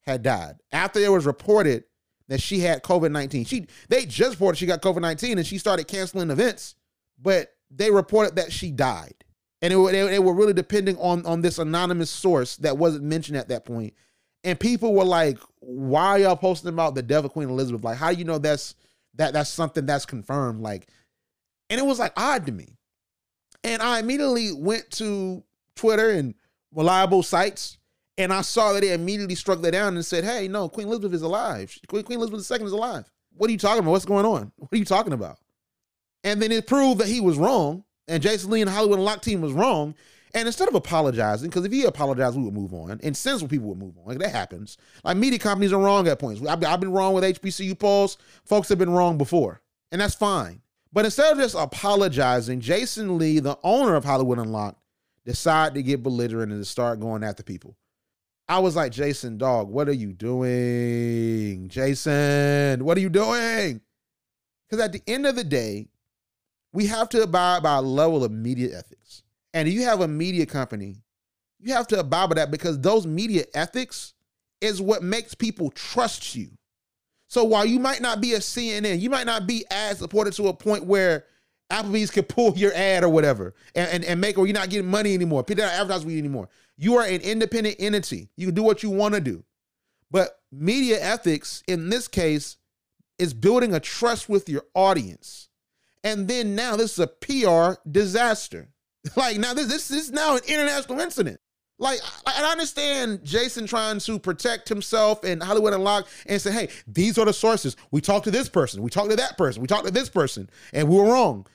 had 0.02 0.22
died 0.22 0.56
after 0.70 1.00
it 1.00 1.10
was 1.10 1.26
reported 1.26 1.84
that 2.28 2.40
she 2.40 2.60
had 2.60 2.82
COVID 2.82 3.10
19. 3.10 3.44
She 3.44 3.66
they 3.88 4.06
just 4.06 4.32
reported 4.32 4.58
she 4.58 4.66
got 4.66 4.82
COVID 4.82 5.00
19 5.00 5.38
and 5.38 5.46
she 5.46 5.58
started 5.58 5.86
canceling 5.88 6.30
events 6.30 6.74
but 7.20 7.54
they 7.70 7.90
reported 7.90 8.36
that 8.36 8.52
she 8.52 8.70
died. 8.70 9.14
And 9.62 9.72
it, 9.72 9.92
they, 9.92 10.06
they 10.06 10.18
were 10.18 10.34
really 10.34 10.52
depending 10.52 10.96
on, 10.98 11.24
on 11.26 11.40
this 11.40 11.58
anonymous 11.58 12.10
source 12.10 12.56
that 12.58 12.76
wasn't 12.76 13.04
mentioned 13.04 13.38
at 13.38 13.48
that 13.48 13.64
point. 13.64 13.94
And 14.42 14.60
people 14.60 14.94
were 14.94 15.04
like, 15.04 15.38
why 15.60 16.06
are 16.08 16.18
y'all 16.18 16.36
posting 16.36 16.68
about 16.68 16.94
the 16.94 17.02
death 17.02 17.24
of 17.24 17.32
Queen 17.32 17.48
Elizabeth? 17.48 17.82
Like, 17.82 17.96
how 17.96 18.12
do 18.12 18.18
you 18.18 18.24
know 18.24 18.38
that's 18.38 18.74
that 19.14 19.32
that's 19.32 19.48
something 19.48 19.86
that's 19.86 20.04
confirmed? 20.04 20.60
Like, 20.60 20.88
and 21.70 21.80
it 21.80 21.86
was 21.86 21.98
like 21.98 22.12
odd 22.16 22.44
to 22.46 22.52
me. 22.52 22.76
And 23.62 23.80
I 23.80 24.00
immediately 24.00 24.52
went 24.52 24.90
to 24.92 25.42
Twitter 25.76 26.10
and 26.10 26.34
reliable 26.74 27.22
sites, 27.22 27.78
and 28.16 28.32
I 28.32 28.42
saw 28.42 28.72
that 28.72 28.80
they 28.80 28.92
immediately 28.92 29.34
struck 29.34 29.60
that 29.62 29.72
down 29.72 29.94
and 29.94 30.04
said, 30.04 30.24
"Hey, 30.24 30.48
no, 30.48 30.68
Queen 30.68 30.86
Elizabeth 30.86 31.14
is 31.14 31.22
alive. 31.22 31.76
Queen, 31.88 32.04
Elizabeth 32.08 32.50
II 32.50 32.66
is 32.66 32.72
alive. 32.72 33.10
What 33.36 33.48
are 33.48 33.52
you 33.52 33.58
talking 33.58 33.80
about? 33.80 33.90
What's 33.90 34.04
going 34.04 34.26
on? 34.26 34.52
What 34.56 34.72
are 34.72 34.76
you 34.76 34.84
talking 34.84 35.12
about?" 35.12 35.38
And 36.22 36.40
then 36.40 36.52
it 36.52 36.66
proved 36.66 37.00
that 37.00 37.08
he 37.08 37.20
was 37.20 37.36
wrong, 37.36 37.84
and 38.08 38.22
Jason 38.22 38.50
Lee 38.50 38.60
and 38.60 38.70
Hollywood 38.70 38.98
Unlocked 38.98 39.24
team 39.24 39.40
was 39.40 39.52
wrong. 39.52 39.94
And 40.34 40.48
instead 40.48 40.68
of 40.68 40.74
apologizing, 40.74 41.48
because 41.48 41.64
if 41.64 41.70
he 41.70 41.84
apologized, 41.84 42.36
we 42.36 42.42
would 42.42 42.54
move 42.54 42.74
on, 42.74 42.98
and 43.04 43.16
sensible 43.16 43.48
people 43.48 43.68
would 43.68 43.78
move 43.78 43.96
on. 43.98 44.04
Like 44.06 44.18
that 44.18 44.32
happens. 44.32 44.76
Like 45.04 45.16
media 45.16 45.38
companies 45.38 45.72
are 45.72 45.80
wrong 45.80 46.08
at 46.08 46.18
points. 46.18 46.44
I've, 46.44 46.64
I've 46.64 46.80
been 46.80 46.90
wrong 46.90 47.14
with 47.14 47.22
HBCU 47.22 47.78
Pulse. 47.78 48.16
Folks 48.44 48.68
have 48.68 48.78
been 48.78 48.90
wrong 48.90 49.16
before, 49.16 49.62
and 49.92 50.00
that's 50.00 50.16
fine. 50.16 50.60
But 50.92 51.04
instead 51.04 51.32
of 51.32 51.38
just 51.38 51.54
apologizing, 51.56 52.60
Jason 52.60 53.16
Lee, 53.16 53.38
the 53.38 53.58
owner 53.62 53.94
of 53.94 54.04
Hollywood 54.04 54.38
Unlocked, 54.38 54.80
decided 55.24 55.74
to 55.74 55.82
get 55.82 56.02
belligerent 56.02 56.52
and 56.52 56.60
to 56.60 56.64
start 56.64 57.00
going 57.00 57.22
after 57.22 57.42
people. 57.42 57.76
I 58.48 58.58
was 58.58 58.76
like, 58.76 58.92
Jason, 58.92 59.38
dog, 59.38 59.68
what 59.68 59.88
are 59.88 59.92
you 59.92 60.12
doing? 60.12 61.68
Jason, 61.68 62.84
what 62.84 62.98
are 62.98 63.00
you 63.00 63.08
doing? 63.08 63.80
Because 64.68 64.84
at 64.84 64.92
the 64.92 65.02
end 65.06 65.26
of 65.26 65.34
the 65.34 65.44
day, 65.44 65.88
we 66.72 66.86
have 66.86 67.08
to 67.10 67.22
abide 67.22 67.62
by 67.62 67.76
a 67.76 67.82
level 67.82 68.24
of 68.24 68.32
media 68.32 68.76
ethics. 68.76 69.22
And 69.54 69.68
if 69.68 69.74
you 69.74 69.84
have 69.84 70.00
a 70.00 70.08
media 70.08 70.44
company, 70.44 70.96
you 71.60 71.72
have 71.72 71.86
to 71.88 72.00
abide 72.00 72.28
by 72.28 72.34
that 72.34 72.50
because 72.50 72.80
those 72.80 73.06
media 73.06 73.44
ethics 73.54 74.12
is 74.60 74.82
what 74.82 75.02
makes 75.02 75.34
people 75.34 75.70
trust 75.70 76.34
you. 76.34 76.50
So 77.28 77.44
while 77.44 77.64
you 77.64 77.78
might 77.78 78.02
not 78.02 78.20
be 78.20 78.34
a 78.34 78.38
CNN, 78.38 79.00
you 79.00 79.08
might 79.08 79.26
not 79.26 79.46
be 79.46 79.64
ad 79.70 79.96
supported 79.96 80.34
to 80.34 80.48
a 80.48 80.52
point 80.54 80.84
where 80.84 81.24
Applebee's 81.70 82.10
could 82.10 82.28
pull 82.28 82.56
your 82.56 82.72
ad 82.74 83.04
or 83.04 83.08
whatever 83.08 83.54
and, 83.74 83.88
and, 83.90 84.04
and 84.04 84.20
make 84.20 84.36
or 84.36 84.46
you're 84.46 84.54
not 84.54 84.68
getting 84.70 84.90
money 84.90 85.14
anymore. 85.14 85.42
People 85.42 85.64
don't 85.64 85.72
advertise 85.72 86.04
with 86.04 86.12
you 86.12 86.18
anymore. 86.18 86.48
You 86.76 86.96
are 86.96 87.04
an 87.04 87.20
independent 87.20 87.76
entity. 87.78 88.30
You 88.36 88.46
can 88.46 88.54
do 88.54 88.62
what 88.62 88.82
you 88.82 88.90
want 88.90 89.14
to 89.14 89.20
do. 89.20 89.44
But 90.10 90.38
media 90.52 91.00
ethics 91.00 91.62
in 91.66 91.88
this 91.88 92.08
case 92.08 92.56
is 93.18 93.34
building 93.34 93.74
a 93.74 93.80
trust 93.80 94.28
with 94.28 94.48
your 94.48 94.64
audience. 94.74 95.48
And 96.02 96.28
then 96.28 96.54
now 96.54 96.76
this 96.76 96.92
is 96.92 96.98
a 96.98 97.06
PR 97.06 97.80
disaster. 97.90 98.68
Like 99.16 99.36
now 99.36 99.52
this 99.52 99.66
this, 99.66 99.90
is 99.90 100.12
now 100.12 100.36
an 100.36 100.42
international 100.48 100.98
incident. 100.98 101.38
Like 101.78 102.00
I, 102.24 102.42
I 102.42 102.52
understand 102.52 103.22
Jason 103.22 103.66
trying 103.66 103.98
to 103.98 104.18
protect 104.18 104.66
himself 104.66 105.24
and 105.24 105.42
Hollywood 105.42 105.74
Unlocked 105.74 106.08
and 106.24 106.40
say, 106.40 106.50
hey, 106.50 106.68
these 106.86 107.18
are 107.18 107.26
the 107.26 107.32
sources. 107.34 107.76
We 107.90 108.00
talked 108.00 108.24
to 108.24 108.30
this 108.30 108.48
person, 108.48 108.82
we 108.82 108.88
talked 108.88 109.10
to 109.10 109.16
that 109.16 109.36
person, 109.36 109.60
we 109.60 109.68
talked 109.68 109.84
to 109.84 109.92
this 109.92 110.08
person, 110.08 110.48
and 110.72 110.88
we 110.88 110.96
were 110.96 111.04
wrong. 111.04 111.46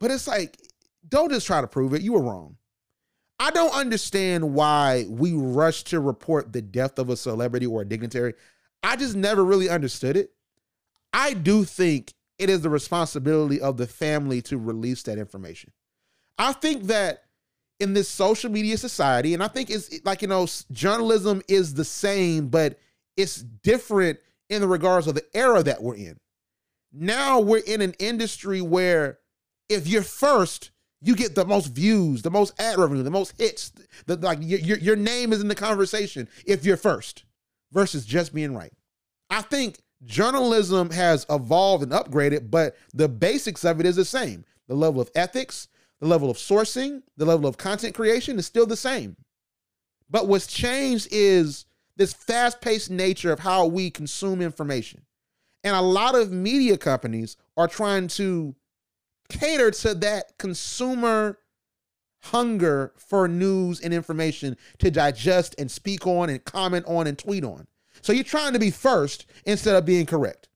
But 0.00 0.10
it's 0.10 0.26
like, 0.26 0.58
don't 1.08 1.30
just 1.30 1.46
try 1.46 1.60
to 1.60 1.68
prove 1.68 1.94
it. 1.94 2.02
You 2.02 2.14
were 2.14 2.22
wrong. 2.22 2.56
I 3.38 3.50
don't 3.50 3.74
understand 3.74 4.54
why 4.54 5.06
we 5.08 5.34
rush 5.34 5.84
to 5.84 6.00
report 6.00 6.52
the 6.52 6.62
death 6.62 6.98
of 6.98 7.10
a 7.10 7.16
celebrity 7.16 7.66
or 7.66 7.82
a 7.82 7.84
dignitary. 7.84 8.34
I 8.82 8.96
just 8.96 9.14
never 9.14 9.44
really 9.44 9.68
understood 9.68 10.16
it. 10.16 10.30
I 11.12 11.34
do 11.34 11.64
think 11.64 12.14
it 12.38 12.50
is 12.50 12.60
the 12.62 12.70
responsibility 12.70 13.60
of 13.60 13.76
the 13.76 13.86
family 13.86 14.42
to 14.42 14.58
release 14.58 15.02
that 15.04 15.18
information. 15.18 15.72
I 16.38 16.52
think 16.52 16.84
that 16.84 17.24
in 17.80 17.92
this 17.92 18.08
social 18.08 18.50
media 18.50 18.78
society, 18.78 19.34
and 19.34 19.42
I 19.42 19.48
think 19.48 19.70
it's 19.70 20.04
like, 20.04 20.22
you 20.22 20.28
know, 20.28 20.46
journalism 20.72 21.42
is 21.48 21.74
the 21.74 21.84
same, 21.84 22.48
but 22.48 22.78
it's 23.16 23.42
different 23.42 24.18
in 24.48 24.60
the 24.60 24.68
regards 24.68 25.06
of 25.06 25.14
the 25.14 25.24
era 25.34 25.62
that 25.62 25.82
we're 25.82 25.96
in. 25.96 26.18
Now 26.92 27.40
we're 27.40 27.58
in 27.58 27.80
an 27.82 27.94
industry 27.98 28.60
where 28.60 29.18
if 29.68 29.86
you're 29.86 30.02
first, 30.02 30.70
you 31.02 31.14
get 31.14 31.34
the 31.34 31.44
most 31.44 31.68
views, 31.68 32.22
the 32.22 32.30
most 32.30 32.58
ad 32.60 32.78
revenue, 32.78 33.02
the 33.02 33.10
most 33.10 33.34
hits. 33.38 33.72
The, 34.06 34.16
like 34.16 34.38
your, 34.40 34.78
your 34.78 34.96
name 34.96 35.32
is 35.32 35.40
in 35.40 35.48
the 35.48 35.54
conversation 35.54 36.28
if 36.46 36.64
you're 36.64 36.76
first 36.76 37.24
versus 37.72 38.04
just 38.04 38.34
being 38.34 38.54
right. 38.54 38.72
I 39.30 39.42
think 39.42 39.78
journalism 40.04 40.90
has 40.90 41.26
evolved 41.28 41.82
and 41.82 41.92
upgraded, 41.92 42.50
but 42.50 42.76
the 42.94 43.08
basics 43.08 43.64
of 43.64 43.80
it 43.80 43.86
is 43.86 43.96
the 43.96 44.04
same. 44.04 44.44
The 44.68 44.74
level 44.74 45.00
of 45.00 45.10
ethics, 45.14 45.68
the 46.00 46.06
level 46.06 46.30
of 46.30 46.36
sourcing, 46.36 47.02
the 47.16 47.24
level 47.24 47.48
of 47.48 47.56
content 47.56 47.94
creation 47.94 48.38
is 48.38 48.46
still 48.46 48.66
the 48.66 48.76
same. 48.76 49.16
But 50.08 50.28
what's 50.28 50.46
changed 50.46 51.08
is 51.10 51.66
this 51.96 52.12
fast 52.12 52.60
paced 52.60 52.90
nature 52.90 53.32
of 53.32 53.40
how 53.40 53.66
we 53.66 53.90
consume 53.90 54.40
information. 54.40 55.02
And 55.64 55.74
a 55.74 55.80
lot 55.80 56.14
of 56.14 56.30
media 56.30 56.78
companies 56.78 57.36
are 57.56 57.66
trying 57.66 58.08
to 58.08 58.54
cater 59.28 59.70
to 59.70 59.94
that 59.94 60.38
consumer 60.38 61.38
hunger 62.22 62.92
for 62.96 63.28
news 63.28 63.80
and 63.80 63.94
information 63.94 64.56
to 64.78 64.90
digest 64.90 65.54
and 65.58 65.70
speak 65.70 66.06
on 66.06 66.28
and 66.28 66.44
comment 66.44 66.84
on 66.86 67.06
and 67.06 67.18
tweet 67.18 67.44
on. 67.44 67.66
So 68.02 68.12
you're 68.12 68.24
trying 68.24 68.52
to 68.52 68.58
be 68.58 68.70
first 68.70 69.26
instead 69.44 69.76
of 69.76 69.84
being 69.86 70.06
correct. 70.06 70.48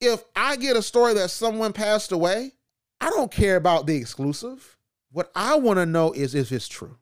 If 0.00 0.24
I 0.34 0.56
get 0.56 0.76
a 0.76 0.82
story 0.82 1.14
that 1.14 1.30
someone 1.30 1.72
passed 1.72 2.12
away, 2.12 2.52
I 3.00 3.10
don't 3.10 3.30
care 3.30 3.56
about 3.56 3.86
the 3.86 3.96
exclusive. 3.96 4.78
What 5.12 5.30
I 5.34 5.56
want 5.56 5.78
to 5.78 5.86
know 5.86 6.12
is 6.12 6.34
if 6.34 6.52
it's 6.52 6.68
true. 6.68 6.96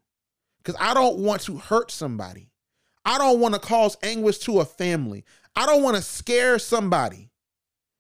Because 0.59 0.77
I 0.81 0.95
don't 0.95 1.19
want 1.19 1.43
to 1.43 1.59
hurt 1.59 1.91
somebody. 1.91 2.51
I 3.05 3.19
don't 3.19 3.41
want 3.41 3.55
to 3.55 3.61
cause 3.61 3.97
anguish 4.03 4.39
to 4.41 4.61
a 4.61 4.65
family. 4.65 5.25
I 5.55 5.67
don't 5.67 5.83
want 5.83 5.97
to 5.97 6.03
scare 6.03 6.59
somebody 6.59 7.31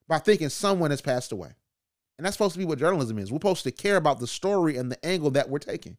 by 0.06 0.18
thinking 0.18 0.48
someone 0.48 0.90
has 0.90 1.00
passed 1.00 1.32
away. 1.32 1.50
And 2.18 2.26
that's 2.26 2.34
supposed 2.34 2.54
to 2.54 2.58
be 2.58 2.64
what 2.64 2.80
journalism 2.80 3.18
is. 3.18 3.30
We're 3.30 3.36
supposed 3.36 3.62
to 3.62 3.70
care 3.70 3.96
about 3.96 4.18
the 4.18 4.26
story 4.26 4.76
and 4.76 4.90
the 4.90 5.04
angle 5.06 5.30
that 5.30 5.48
we're 5.48 5.60
taking. 5.60 5.96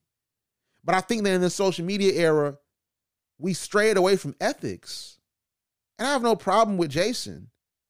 But 0.84 0.96
I 0.96 1.02
think 1.02 1.24
that 1.24 1.34
in 1.34 1.42
the 1.42 1.50
social 1.50 1.86
media 1.86 2.14
era, 2.14 2.58
we 3.38 3.54
strayed 3.54 3.98
away 3.98 4.18
from 4.18 4.36
ethics. 4.42 5.18
And 5.98 6.08
I 6.08 6.12
have 6.12 6.22
no 6.22 6.36
problem 6.36 6.78
with 6.78 6.92
Jason. 6.92 7.50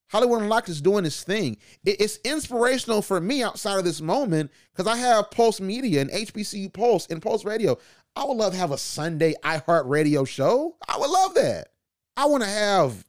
Hollywood 0.09 0.41
Unlocked 0.41 0.69
is 0.69 0.81
doing 0.81 1.03
his 1.03 1.23
thing. 1.23 1.57
It's 1.83 2.17
inspirational 2.23 3.01
for 3.01 3.21
me 3.21 3.43
outside 3.43 3.77
of 3.77 3.83
this 3.83 4.01
moment 4.01 4.51
because 4.71 4.91
I 4.91 4.97
have 4.97 5.29
Pulse 5.29 5.59
Media 5.59 6.01
and 6.01 6.09
HBCU 6.09 6.73
Pulse 6.73 7.07
and 7.07 7.21
Pulse 7.21 7.45
Radio. 7.45 7.77
I 8.15 8.25
would 8.25 8.37
love 8.37 8.53
to 8.53 8.59
have 8.59 8.71
a 8.71 8.77
Sunday 8.77 9.35
iHeart 9.43 9.87
Radio 9.87 10.23
show. 10.23 10.75
I 10.87 10.97
would 10.97 11.09
love 11.09 11.35
that. 11.35 11.69
I 12.17 12.25
want 12.25 12.43
to 12.43 12.49
have 12.49 13.05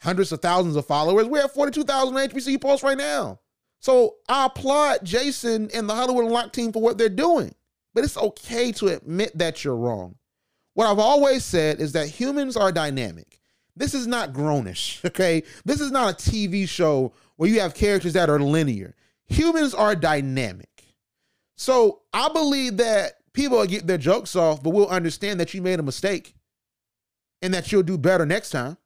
hundreds 0.00 0.32
of 0.32 0.40
thousands 0.40 0.76
of 0.76 0.86
followers. 0.86 1.26
We 1.26 1.38
have 1.38 1.52
42,000 1.52 2.14
HBCU 2.14 2.60
Pulse 2.60 2.82
right 2.82 2.98
now. 2.98 3.40
So 3.84 4.14
I 4.30 4.46
applaud 4.46 5.00
Jason 5.04 5.68
and 5.74 5.86
the 5.86 5.94
Hollywood 5.94 6.24
Unlocked 6.24 6.54
team 6.54 6.72
for 6.72 6.80
what 6.80 6.96
they're 6.96 7.10
doing. 7.10 7.54
But 7.92 8.02
it's 8.02 8.16
okay 8.16 8.72
to 8.72 8.86
admit 8.86 9.36
that 9.36 9.62
you're 9.62 9.76
wrong. 9.76 10.14
What 10.72 10.86
I've 10.86 10.98
always 10.98 11.44
said 11.44 11.80
is 11.82 11.92
that 11.92 12.08
humans 12.08 12.56
are 12.56 12.72
dynamic. 12.72 13.42
This 13.76 13.92
is 13.92 14.06
not 14.06 14.32
grownish, 14.32 15.04
okay? 15.08 15.42
This 15.66 15.82
is 15.82 15.90
not 15.90 16.14
a 16.14 16.16
TV 16.16 16.66
show 16.66 17.12
where 17.36 17.50
you 17.50 17.60
have 17.60 17.74
characters 17.74 18.14
that 18.14 18.30
are 18.30 18.40
linear. 18.40 18.94
Humans 19.26 19.74
are 19.74 19.94
dynamic. 19.94 20.94
So 21.54 22.00
I 22.14 22.30
believe 22.30 22.78
that 22.78 23.18
people 23.34 23.66
get 23.66 23.86
their 23.86 23.98
jokes 23.98 24.34
off, 24.34 24.62
but 24.62 24.70
we'll 24.70 24.88
understand 24.88 25.38
that 25.40 25.52
you 25.52 25.60
made 25.60 25.78
a 25.78 25.82
mistake 25.82 26.34
and 27.42 27.52
that 27.52 27.70
you'll 27.70 27.82
do 27.82 27.98
better 27.98 28.24
next 28.24 28.48
time. 28.48 28.78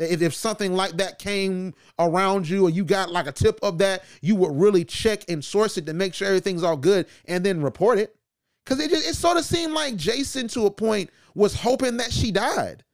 If, 0.00 0.22
if 0.22 0.34
something 0.34 0.74
like 0.74 0.92
that 0.92 1.18
came 1.18 1.74
around 1.98 2.48
you 2.48 2.66
or 2.66 2.70
you 2.70 2.84
got 2.84 3.10
like 3.10 3.26
a 3.26 3.32
tip 3.32 3.58
of 3.62 3.78
that, 3.78 4.04
you 4.22 4.34
would 4.36 4.58
really 4.58 4.84
check 4.84 5.24
and 5.28 5.44
source 5.44 5.76
it 5.76 5.86
to 5.86 5.92
make 5.92 6.14
sure 6.14 6.26
everything's 6.26 6.62
all 6.62 6.76
good 6.76 7.06
and 7.26 7.44
then 7.44 7.62
report 7.62 7.98
it. 7.98 8.16
Because 8.64 8.80
it, 8.80 8.90
just, 8.90 9.08
it 9.08 9.14
sort 9.14 9.36
of 9.36 9.44
seemed 9.44 9.72
like 9.72 9.96
Jason, 9.96 10.48
to 10.48 10.66
a 10.66 10.70
point, 10.70 11.10
was 11.34 11.54
hoping 11.54 11.96
that 11.98 12.12
she 12.12 12.30
died. 12.30 12.84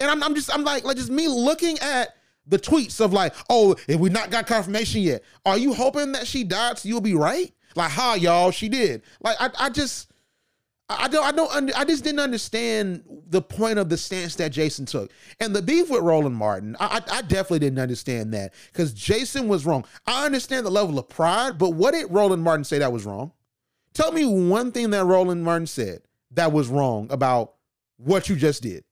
And 0.00 0.10
I'm, 0.10 0.22
I'm 0.22 0.34
just, 0.34 0.52
I'm 0.52 0.64
like, 0.64 0.84
like 0.84 0.96
just 0.96 1.10
me 1.10 1.28
looking 1.28 1.78
at 1.80 2.16
the 2.46 2.58
tweets 2.58 3.00
of 3.00 3.12
like, 3.12 3.34
oh, 3.48 3.74
if 3.88 3.98
we 3.98 4.10
not 4.10 4.30
got 4.30 4.46
confirmation 4.46 5.02
yet, 5.02 5.22
are 5.46 5.56
you 5.58 5.72
hoping 5.72 6.12
that 6.12 6.26
she 6.26 6.44
died 6.44 6.78
so 6.78 6.88
you'll 6.88 7.00
be 7.00 7.14
right? 7.14 7.52
Like, 7.74 7.90
ha, 7.90 8.14
y'all, 8.14 8.50
she 8.50 8.68
did. 8.68 9.02
Like, 9.20 9.36
I, 9.40 9.50
I 9.58 9.70
just, 9.70 10.12
I 10.88 11.08
don't, 11.08 11.24
I 11.24 11.32
don't, 11.32 11.78
I 11.78 11.84
just 11.84 12.04
didn't 12.04 12.20
understand 12.20 13.04
the 13.28 13.40
point 13.40 13.78
of 13.78 13.88
the 13.88 13.96
stance 13.96 14.34
that 14.36 14.52
Jason 14.52 14.84
took, 14.84 15.10
and 15.40 15.56
the 15.56 15.62
beef 15.62 15.88
with 15.88 16.02
Roland 16.02 16.36
Martin. 16.36 16.76
I, 16.78 17.00
I 17.10 17.22
definitely 17.22 17.60
didn't 17.60 17.78
understand 17.78 18.34
that 18.34 18.52
because 18.70 18.92
Jason 18.92 19.48
was 19.48 19.64
wrong. 19.64 19.86
I 20.06 20.26
understand 20.26 20.66
the 20.66 20.70
level 20.70 20.98
of 20.98 21.08
pride, 21.08 21.56
but 21.56 21.70
what 21.70 21.94
did 21.94 22.10
Roland 22.10 22.42
Martin 22.42 22.64
say 22.64 22.78
that 22.78 22.92
was 22.92 23.06
wrong? 23.06 23.32
Tell 23.94 24.12
me 24.12 24.26
one 24.26 24.72
thing 24.72 24.90
that 24.90 25.04
Roland 25.04 25.42
Martin 25.42 25.66
said 25.66 26.02
that 26.32 26.52
was 26.52 26.68
wrong 26.68 27.06
about 27.10 27.54
what 27.96 28.28
you 28.28 28.36
just 28.36 28.62
did. 28.62 28.84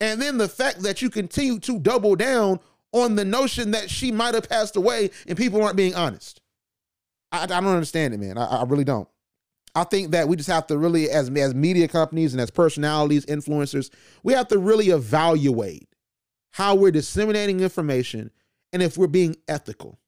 And 0.00 0.20
then 0.20 0.38
the 0.38 0.48
fact 0.48 0.82
that 0.82 1.02
you 1.02 1.10
continue 1.10 1.60
to 1.60 1.78
double 1.78 2.16
down 2.16 2.58
on 2.92 3.14
the 3.14 3.24
notion 3.24 3.70
that 3.72 3.90
she 3.90 4.10
might 4.10 4.34
have 4.34 4.48
passed 4.48 4.74
away 4.74 5.10
and 5.28 5.36
people 5.38 5.62
aren't 5.62 5.76
being 5.76 5.94
honest. 5.94 6.40
I, 7.30 7.44
I 7.44 7.46
don't 7.46 7.66
understand 7.66 8.14
it, 8.14 8.18
man. 8.18 8.38
I, 8.38 8.46
I 8.46 8.64
really 8.64 8.84
don't. 8.84 9.08
I 9.76 9.84
think 9.84 10.12
that 10.12 10.26
we 10.26 10.36
just 10.36 10.48
have 10.48 10.66
to 10.68 10.78
really, 10.78 11.10
as 11.10 11.28
as 11.28 11.54
media 11.54 11.86
companies 11.86 12.32
and 12.32 12.40
as 12.40 12.50
personalities, 12.50 13.26
influencers, 13.26 13.90
we 14.22 14.32
have 14.32 14.48
to 14.48 14.58
really 14.58 14.88
evaluate 14.88 15.86
how 16.52 16.74
we're 16.74 16.90
disseminating 16.90 17.60
information 17.60 18.30
and 18.72 18.82
if 18.82 18.96
we're 18.96 19.06
being 19.06 19.36
ethical. 19.46 19.98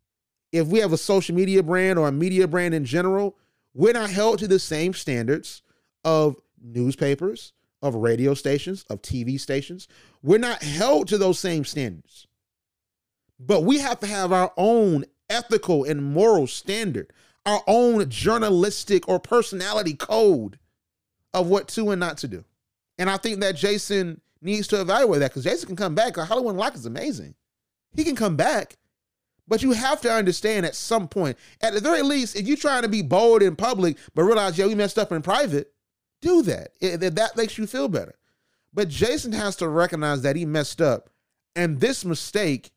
If 0.53 0.69
we 0.69 0.79
have 0.79 0.95
a 0.95 0.97
social 0.97 1.35
media 1.35 1.63
brand 1.63 1.99
or 1.99 2.09
a 2.09 2.13
media 2.13 2.49
brand 2.49 2.73
in 2.73 2.87
general, 2.87 3.37
we're 3.75 3.93
not 3.93 4.09
held 4.09 4.39
to 4.39 4.49
the 4.49 4.59
same 4.59 4.95
standards 4.95 5.61
of 6.03 6.37
newspapers, 6.59 7.53
of 7.83 7.95
radio 7.95 8.33
stations, 8.33 8.87
of 8.89 9.03
TV 9.03 9.39
stations. 9.39 9.87
We're 10.23 10.39
not 10.39 10.63
held 10.63 11.09
to 11.09 11.19
those 11.19 11.39
same 11.39 11.67
standards. 11.67 12.27
But 13.39 13.65
we 13.65 13.81
have 13.81 14.01
to 14.01 14.07
have 14.07 14.33
our 14.33 14.51
own 14.57 15.05
ethical 15.29 15.85
and 15.85 16.03
moral 16.03 16.47
standard, 16.47 17.13
our 17.46 17.62
own 17.66 18.09
journalistic 18.11 19.09
or 19.09 19.18
personality 19.18 19.94
code 19.94 20.59
of 21.35 21.48
what 21.48 21.68
to 21.68 21.90
and 21.90 22.01
not 22.01 22.18
to 22.18 22.29
do. 22.29 22.44
And 22.98 23.09
I 23.09 23.16
think 23.16 23.40
that 23.40 23.57
Jason 23.57 24.20
needs 24.42 24.66
to 24.68 24.81
evaluate 24.81 25.20
that 25.20 25.31
because 25.31 25.44
Jason 25.44 25.68
can 25.68 25.77
come 25.77 25.94
back. 25.94 26.16
Hollywood 26.16 26.57
Lock 26.57 26.74
is 26.74 26.87
amazing. 26.87 27.35
He 27.94 28.05
can 28.05 28.16
come 28.16 28.37
back. 28.37 28.77
But 29.46 29.62
you 29.62 29.72
have 29.72 30.03
to 30.03 30.12
understand 30.12 30.66
at 30.66 30.74
some 30.74 31.09
point, 31.09 31.38
at 31.62 31.72
the 31.72 31.81
very 31.81 32.03
least, 32.03 32.37
if 32.37 32.46
you're 32.46 32.57
trying 32.57 32.83
to 32.83 32.88
be 32.88 33.01
bold 33.01 33.42
in 33.42 33.57
public, 33.57 33.96
but 34.14 34.24
realize, 34.24 34.59
yeah, 34.59 34.66
we 34.66 34.74
messed 34.74 34.98
up 34.98 35.11
in 35.11 35.22
private, 35.22 35.72
do 36.20 36.42
that. 36.42 36.72
It, 36.81 36.98
that 36.98 37.37
makes 37.37 37.57
you 37.57 37.66
feel 37.66 37.88
better. 37.88 38.14
But 38.74 38.88
Jason 38.88 39.33
has 39.33 39.57
to 39.57 39.68
recognize 39.68 40.20
that 40.22 40.37
he 40.37 40.44
messed 40.44 40.83
up. 40.83 41.09
And 41.57 41.81
this 41.81 42.05
mistake 42.05 42.70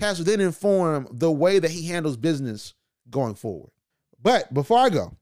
has 0.00 0.16
to 0.16 0.24
then 0.24 0.40
informed 0.40 1.08
the 1.12 1.30
way 1.30 1.58
that 1.58 1.70
he 1.70 1.88
handles 1.88 2.16
business 2.16 2.72
going 3.10 3.34
forward. 3.34 3.70
But 4.20 4.52
before 4.52 4.78
I 4.78 4.88
go, 4.90 5.16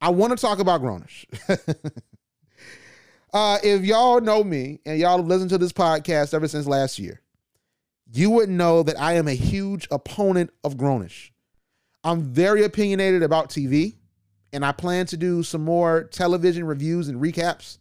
I 0.00 0.10
want 0.10 0.36
to 0.36 0.40
talk 0.40 0.58
about 0.58 0.82
Grownish. 0.82 1.26
uh, 3.32 3.58
if 3.62 3.84
y'all 3.84 4.20
know 4.20 4.42
me 4.42 4.80
and 4.84 4.98
y'all 4.98 5.18
have 5.18 5.26
listened 5.26 5.50
to 5.50 5.58
this 5.58 5.72
podcast 5.72 6.34
ever 6.34 6.48
since 6.48 6.66
last 6.66 6.98
year, 6.98 7.20
you 8.12 8.30
would 8.30 8.48
know 8.48 8.82
that 8.82 9.00
I 9.00 9.14
am 9.14 9.28
a 9.28 9.34
huge 9.34 9.86
opponent 9.90 10.50
of 10.64 10.76
Grownish. 10.76 11.30
I'm 12.04 12.22
very 12.22 12.64
opinionated 12.64 13.22
about 13.22 13.48
TV, 13.48 13.94
and 14.52 14.64
I 14.64 14.72
plan 14.72 15.06
to 15.06 15.16
do 15.16 15.42
some 15.42 15.64
more 15.64 16.04
television 16.04 16.64
reviews 16.64 17.08
and 17.08 17.22
recaps. 17.22 17.78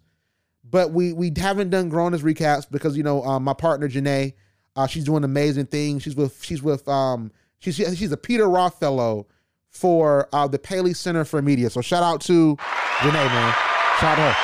But 0.64 0.92
we 0.92 1.12
we 1.12 1.34
haven't 1.36 1.72
done 1.72 1.90
Grownish 1.90 2.22
recaps 2.22 2.70
because 2.70 2.96
you 2.96 3.04
know 3.04 3.24
um, 3.24 3.44
my 3.44 3.54
partner 3.54 3.90
Janae, 3.90 4.34
uh, 4.76 4.86
she's 4.86 5.04
doing 5.04 5.24
amazing 5.24 5.66
things. 5.66 6.04
She's 6.04 6.16
with 6.16 6.42
she's 6.44 6.62
with 6.62 6.88
um 6.88 7.32
she's 7.60 7.76
she's 7.76 8.12
a 8.12 8.18
Peter 8.18 8.48
Roth 8.48 8.80
fellow 8.80 9.28
for 9.72 10.28
uh, 10.34 10.48
the 10.48 10.60
Paley 10.60 10.94
Center 10.94 11.26
for 11.26 11.42
Media. 11.42 11.70
So 11.70 11.82
shout 11.82 12.04
out 12.04 12.22
to 12.22 12.56
Janae, 13.00 13.14
man. 13.14 13.54
Shout 14.00 14.04
out 14.04 14.16
to 14.18 14.22
her. 14.22 14.36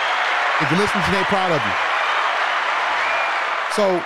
If 0.66 0.72
you 0.72 0.78
listen, 0.78 1.00
to 1.00 1.08
Janae, 1.08 1.24
proud 1.26 1.52
of 1.52 1.62
you. 1.62 1.74
So 3.76 4.04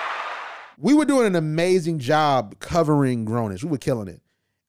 we 0.78 0.94
were 0.94 1.06
doing 1.06 1.28
an 1.28 1.36
amazing 1.36 2.00
job 2.00 2.60
covering 2.60 3.26
Grownish. 3.26 3.64
We 3.64 3.70
were 3.70 3.78
killing 3.78 4.10
it. 4.10 4.22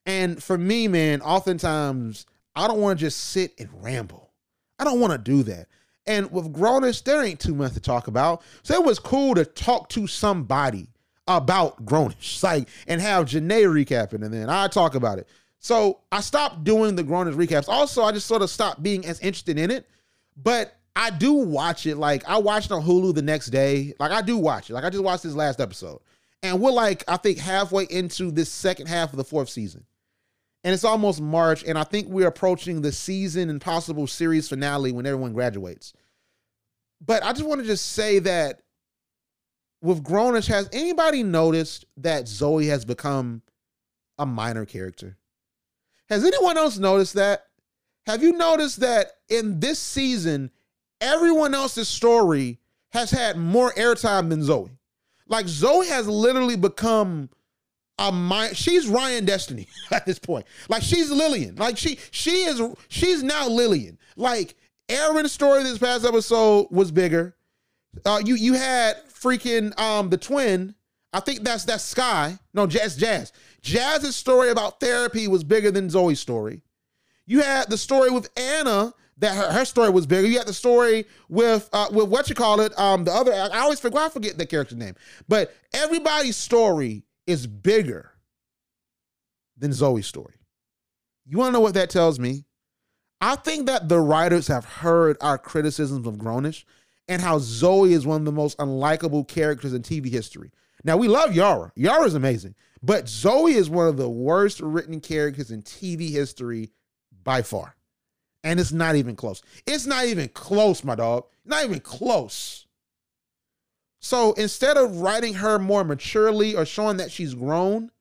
And 0.07 0.41
for 0.43 0.59
me, 0.59 0.87
man, 0.89 1.23
oftentimes 1.23 2.27
I 2.55 2.69
don't 2.69 2.81
want 2.81 2.99
to 2.99 3.05
just 3.05 3.19
sit 3.19 3.55
and 3.59 3.69
ramble. 3.83 4.31
I 4.79 4.85
don't 4.85 5.01
want 5.01 5.13
to 5.13 5.19
do 5.19 5.43
that. 5.45 5.69
And 6.07 6.31
with 6.31 6.53
Grownish, 6.53 7.05
there 7.05 7.23
ain't 7.23 7.41
too 7.41 7.55
much 7.55 7.75
to 7.75 7.81
talk 7.81 8.09
about. 8.09 8.43
So 8.63 8.75
it 8.75 8.85
was 8.85 8.99
cool 8.99 9.35
to 9.37 9.45
talk 9.45 9.89
to 9.91 10.07
somebody 10.07 10.89
about 11.29 11.85
Grownish, 11.85 12.43
like, 12.43 12.69
and 12.87 13.01
have 13.01 13.27
Janae 13.27 13.65
recapping, 13.65 14.25
and 14.25 14.35
then 14.35 14.51
I 14.51 14.67
talk 14.67 14.95
about 14.95 15.19
it. 15.19 15.29
So 15.63 16.01
I 16.11 16.21
stopped 16.21 16.65
doing 16.65 16.97
the 16.97 17.05
Grownish 17.05 17.37
recaps. 17.37 17.69
Also, 17.69 18.03
I 18.03 18.11
just 18.11 18.27
sort 18.27 18.43
of 18.43 18.51
stopped 18.51 18.83
being 18.83 19.07
as 19.07 19.21
interested 19.21 19.59
in 19.59 19.71
it. 19.71 19.89
But 20.37 20.77
I 20.97 21.11
do 21.11 21.33
watch 21.33 21.87
it. 21.87 21.97
Like 21.97 22.29
I 22.29 22.39
watched 22.39 22.73
on 22.73 22.83
Hulu 22.83 23.15
the 23.15 23.23
next 23.23 23.47
day. 23.47 23.95
Like 24.01 24.11
I 24.11 24.23
do 24.23 24.37
watch 24.37 24.69
it. 24.69 24.75
Like 24.75 24.85
I 24.85 24.91
just 24.91 25.05
watched 25.05 25.23
this 25.23 25.37
last 25.37 25.61
episode. 25.61 26.01
And 26.43 26.61
we're 26.61 26.73
like, 26.73 27.05
I 27.07 27.17
think 27.17 27.39
halfway 27.39 27.85
into 27.85 28.33
this 28.33 28.51
second 28.51 28.89
half 28.89 29.13
of 29.13 29.17
the 29.17 29.25
fourth 29.25 29.49
season. 29.49 29.85
And 30.65 30.75
it's 30.75 30.85
almost 30.85 31.21
March. 31.21 31.63
And 31.63 31.79
I 31.79 31.85
think 31.85 32.09
we're 32.09 32.27
approaching 32.27 32.83
the 32.83 32.91
season 32.91 33.49
and 33.49 33.61
possible 33.61 34.09
series 34.09 34.49
finale 34.49 34.91
when 34.91 35.07
everyone 35.07 35.33
graduates. 35.33 35.93
But 37.01 37.23
I 37.23 37.33
just 37.33 37.45
want 37.45 37.61
to 37.61 37.67
just 37.67 37.93
say 37.93 38.19
that 38.19 38.63
with 39.81 40.03
Grownish, 40.03 40.49
has 40.49 40.69
anybody 40.73 41.23
noticed 41.23 41.85
that 41.99 42.27
Zoe 42.27 42.67
has 42.67 42.85
become 42.85 43.43
a 44.19 44.27
minor 44.27 44.65
character? 44.65 45.19
Has 46.09 46.25
anyone 46.25 46.59
else 46.59 46.79
noticed 46.79 47.15
that? 47.15 47.47
Have 48.07 48.23
you 48.23 48.33
noticed 48.33 48.81
that 48.81 49.13
in 49.29 49.61
this 49.61 49.79
season, 49.79 50.51
everyone 51.01 51.55
else's 51.55 51.89
story 51.89 52.59
has 52.93 53.11
had 53.11 53.37
more 53.37 53.73
airtime 53.73 54.29
than 54.29 54.43
Zoe. 54.43 54.71
Like 55.27 55.49
Zoe 55.49 55.87
has 55.89 56.07
literally 56.07 56.57
become 56.57 57.31
a 57.99 58.13
mind. 58.13 58.57
She's 58.57 58.87
Ryan 58.87 59.25
Destiny 59.25 59.67
at 59.91 60.07
this 60.07 60.19
point. 60.19 60.47
Like 60.69 60.83
she's 60.83 61.11
Lillian. 61.11 61.57
Like 61.57 61.79
she 61.79 61.99
she 62.11 62.45
is 62.45 62.61
she's 62.89 63.23
now 63.23 63.49
Lillian. 63.49 63.99
Like 64.17 64.55
Aaron's 64.89 65.33
story 65.33 65.63
this 65.63 65.79
past 65.79 66.05
episode 66.05 66.69
was 66.71 66.91
bigger. 66.91 67.35
Uh, 68.05 68.21
you 68.25 68.35
you 68.35 68.55
had 68.55 68.97
freaking 69.09 69.79
um 69.79 70.11
the 70.11 70.19
twin. 70.19 70.75
I 71.15 71.21
think 71.21 71.43
that's 71.43 71.65
that's 71.65 71.85
Sky. 71.85 72.39
No, 72.53 72.67
Jazz 72.67 72.97
Jazz. 72.97 73.33
Jazz's 73.63 74.17
story 74.17 74.51
about 74.51 74.81
therapy 74.81 75.29
was 75.29 75.45
bigger 75.45 75.71
than 75.71 75.89
Zoe's 75.89 76.21
story. 76.21 76.63
You 77.27 77.41
had 77.41 77.71
the 77.71 77.79
story 77.79 78.11
with 78.11 78.29
Anna 78.37 78.93
that 79.19 79.35
her, 79.35 79.53
her 79.53 79.65
story 79.65 79.91
was 79.91 80.07
bigger. 80.07 80.27
You 80.27 80.39
had 80.39 80.49
the 80.49 80.53
story 80.53 81.07
with 81.29 81.69
uh, 81.73 81.89
with 81.93 82.09
what 82.09 82.29
you 82.29 82.35
call 82.35 82.61
it, 82.61 82.77
um, 82.79 83.05
the 83.05 83.13
other. 83.13 83.33
I 83.33 83.61
always 83.61 83.81
forget, 83.81 84.01
I 84.01 84.09
forget 84.09 84.39
the 84.39 84.47
character 84.47 84.75
name, 84.75 84.95
but 85.29 85.55
everybody's 85.73 86.37
story 86.37 87.05
is 87.27 87.47
bigger 87.47 88.13
than 89.57 89.73
Zoe's 89.73 90.07
story. 90.07 90.35
You 91.25 91.39
want 91.39 91.49
to 91.49 91.53
know 91.53 91.61
what 91.61 91.75
that 91.75 91.91
tells 91.91 92.19
me? 92.19 92.45
I 93.21 93.37
think 93.37 93.67
that 93.67 93.89
the 93.89 94.01
writers 94.01 94.49
have 94.49 94.65
heard 94.65 95.17
our 95.21 95.39
criticisms 95.39 96.07
of 96.09 96.17
Grownish 96.17 96.65
and 97.07 97.23
how 97.23 97.39
Zoe 97.39 97.93
is 97.93 98.05
one 98.05 98.21
of 98.21 98.25
the 98.25 98.33
most 98.33 98.59
unlikable 98.59 99.27
characters 99.29 99.73
in 99.73 99.83
TV 99.83 100.11
history. 100.11 100.51
Now 100.83 100.97
we 100.97 101.07
love 101.07 101.35
Yara. 101.35 101.71
Yara 101.77 102.05
is 102.05 102.15
amazing, 102.15 102.57
but 102.83 103.09
Zoe 103.09 103.55
is 103.55 103.71
one 103.71 103.87
of 103.87 103.97
the 103.97 104.11
worst 104.11 104.61
written 104.61 105.01
characters 105.01 105.51
in 105.51 105.63
TV 105.63 106.11
history 106.11 106.71
by 107.23 107.43
far. 107.43 107.77
And 108.45 108.59
it's 108.59 108.73
not 108.73 108.97
even 108.97 109.15
close. 109.15 109.41
It's 109.67 109.87
not 109.87 110.07
even 110.07 110.29
close, 110.29 110.83
my 110.83 110.97
dog. 110.97 111.27
Not 111.45 111.65
even 111.65 111.79
close. 111.81 112.67
So 114.01 114.33
instead 114.33 114.77
of 114.77 115.01
writing 115.01 115.35
her 115.35 115.61
more 115.61 115.85
maturely 115.85 116.57
or 116.57 116.65
showing 116.65 116.97
that 116.97 117.13
she's 117.13 117.35
grown, 117.35 117.93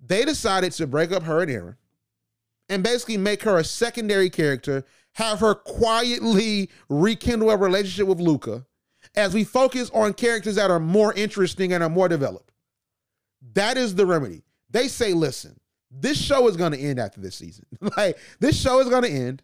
they 0.00 0.24
decided 0.24 0.70
to 0.72 0.86
break 0.86 1.10
up 1.10 1.24
her 1.24 1.42
and 1.42 1.50
Aaron 1.50 1.76
and 2.68 2.84
basically 2.84 3.16
make 3.16 3.42
her 3.42 3.58
a 3.58 3.64
secondary 3.64 4.30
character, 4.30 4.84
have 5.14 5.40
her 5.40 5.54
quietly 5.54 6.70
rekindle 6.88 7.50
a 7.50 7.56
relationship 7.56 8.06
with 8.06 8.20
Luca 8.20 8.66
as 9.16 9.34
we 9.34 9.42
focus 9.42 9.90
on 9.92 10.14
characters 10.14 10.54
that 10.54 10.70
are 10.70 10.80
more 10.80 11.12
interesting 11.14 11.72
and 11.72 11.82
are 11.82 11.90
more 11.90 12.08
developed. 12.08 12.51
That 13.54 13.76
is 13.76 13.94
the 13.94 14.06
remedy. 14.06 14.42
They 14.70 14.88
say, 14.88 15.12
listen, 15.12 15.58
this 15.90 16.20
show 16.20 16.48
is 16.48 16.56
going 16.56 16.72
to 16.72 16.78
end 16.78 16.98
after 16.98 17.20
this 17.20 17.36
season. 17.36 17.66
like, 17.96 18.18
this 18.40 18.60
show 18.60 18.80
is 18.80 18.88
going 18.88 19.02
to 19.02 19.10
end. 19.10 19.42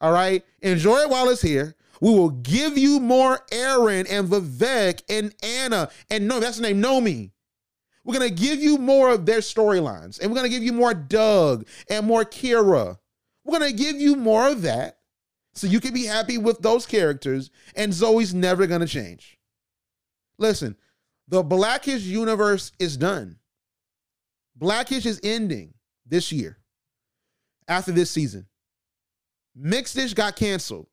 All 0.00 0.12
right. 0.12 0.44
Enjoy 0.60 0.98
it 0.98 1.10
while 1.10 1.28
it's 1.28 1.42
here. 1.42 1.74
We 2.00 2.10
will 2.10 2.30
give 2.30 2.78
you 2.78 3.00
more 3.00 3.40
Aaron 3.50 4.06
and 4.08 4.28
Vivek 4.28 5.02
and 5.08 5.34
Anna 5.42 5.90
and 6.10 6.28
no, 6.28 6.40
that's 6.40 6.58
the 6.58 6.62
name, 6.62 6.82
Nomi. 6.82 7.32
We're 8.04 8.14
gonna 8.14 8.30
give 8.30 8.60
you 8.60 8.78
more 8.78 9.10
of 9.10 9.26
their 9.26 9.40
storylines, 9.40 10.18
and 10.18 10.30
we're 10.30 10.36
gonna 10.36 10.48
give 10.48 10.62
you 10.62 10.72
more 10.72 10.94
Doug 10.94 11.66
and 11.90 12.06
more 12.06 12.24
Kira. 12.24 12.96
We're 13.44 13.58
gonna 13.58 13.72
give 13.72 14.00
you 14.00 14.16
more 14.16 14.48
of 14.48 14.62
that, 14.62 14.98
so 15.54 15.66
you 15.66 15.80
can 15.80 15.92
be 15.92 16.06
happy 16.06 16.38
with 16.38 16.60
those 16.60 16.86
characters. 16.86 17.50
And 17.74 17.92
Zoe's 17.92 18.32
never 18.32 18.66
gonna 18.66 18.86
change. 18.86 19.38
Listen, 20.38 20.76
the 21.26 21.42
Blackish 21.42 22.02
universe 22.02 22.72
is 22.78 22.96
done. 22.96 23.37
Blackish 24.58 25.06
is 25.06 25.20
ending 25.22 25.74
this 26.06 26.32
year 26.32 26.58
after 27.68 27.92
this 27.92 28.10
season. 28.10 28.46
Mixed-ish 29.54 30.14
got 30.14 30.36
canceled. 30.36 30.88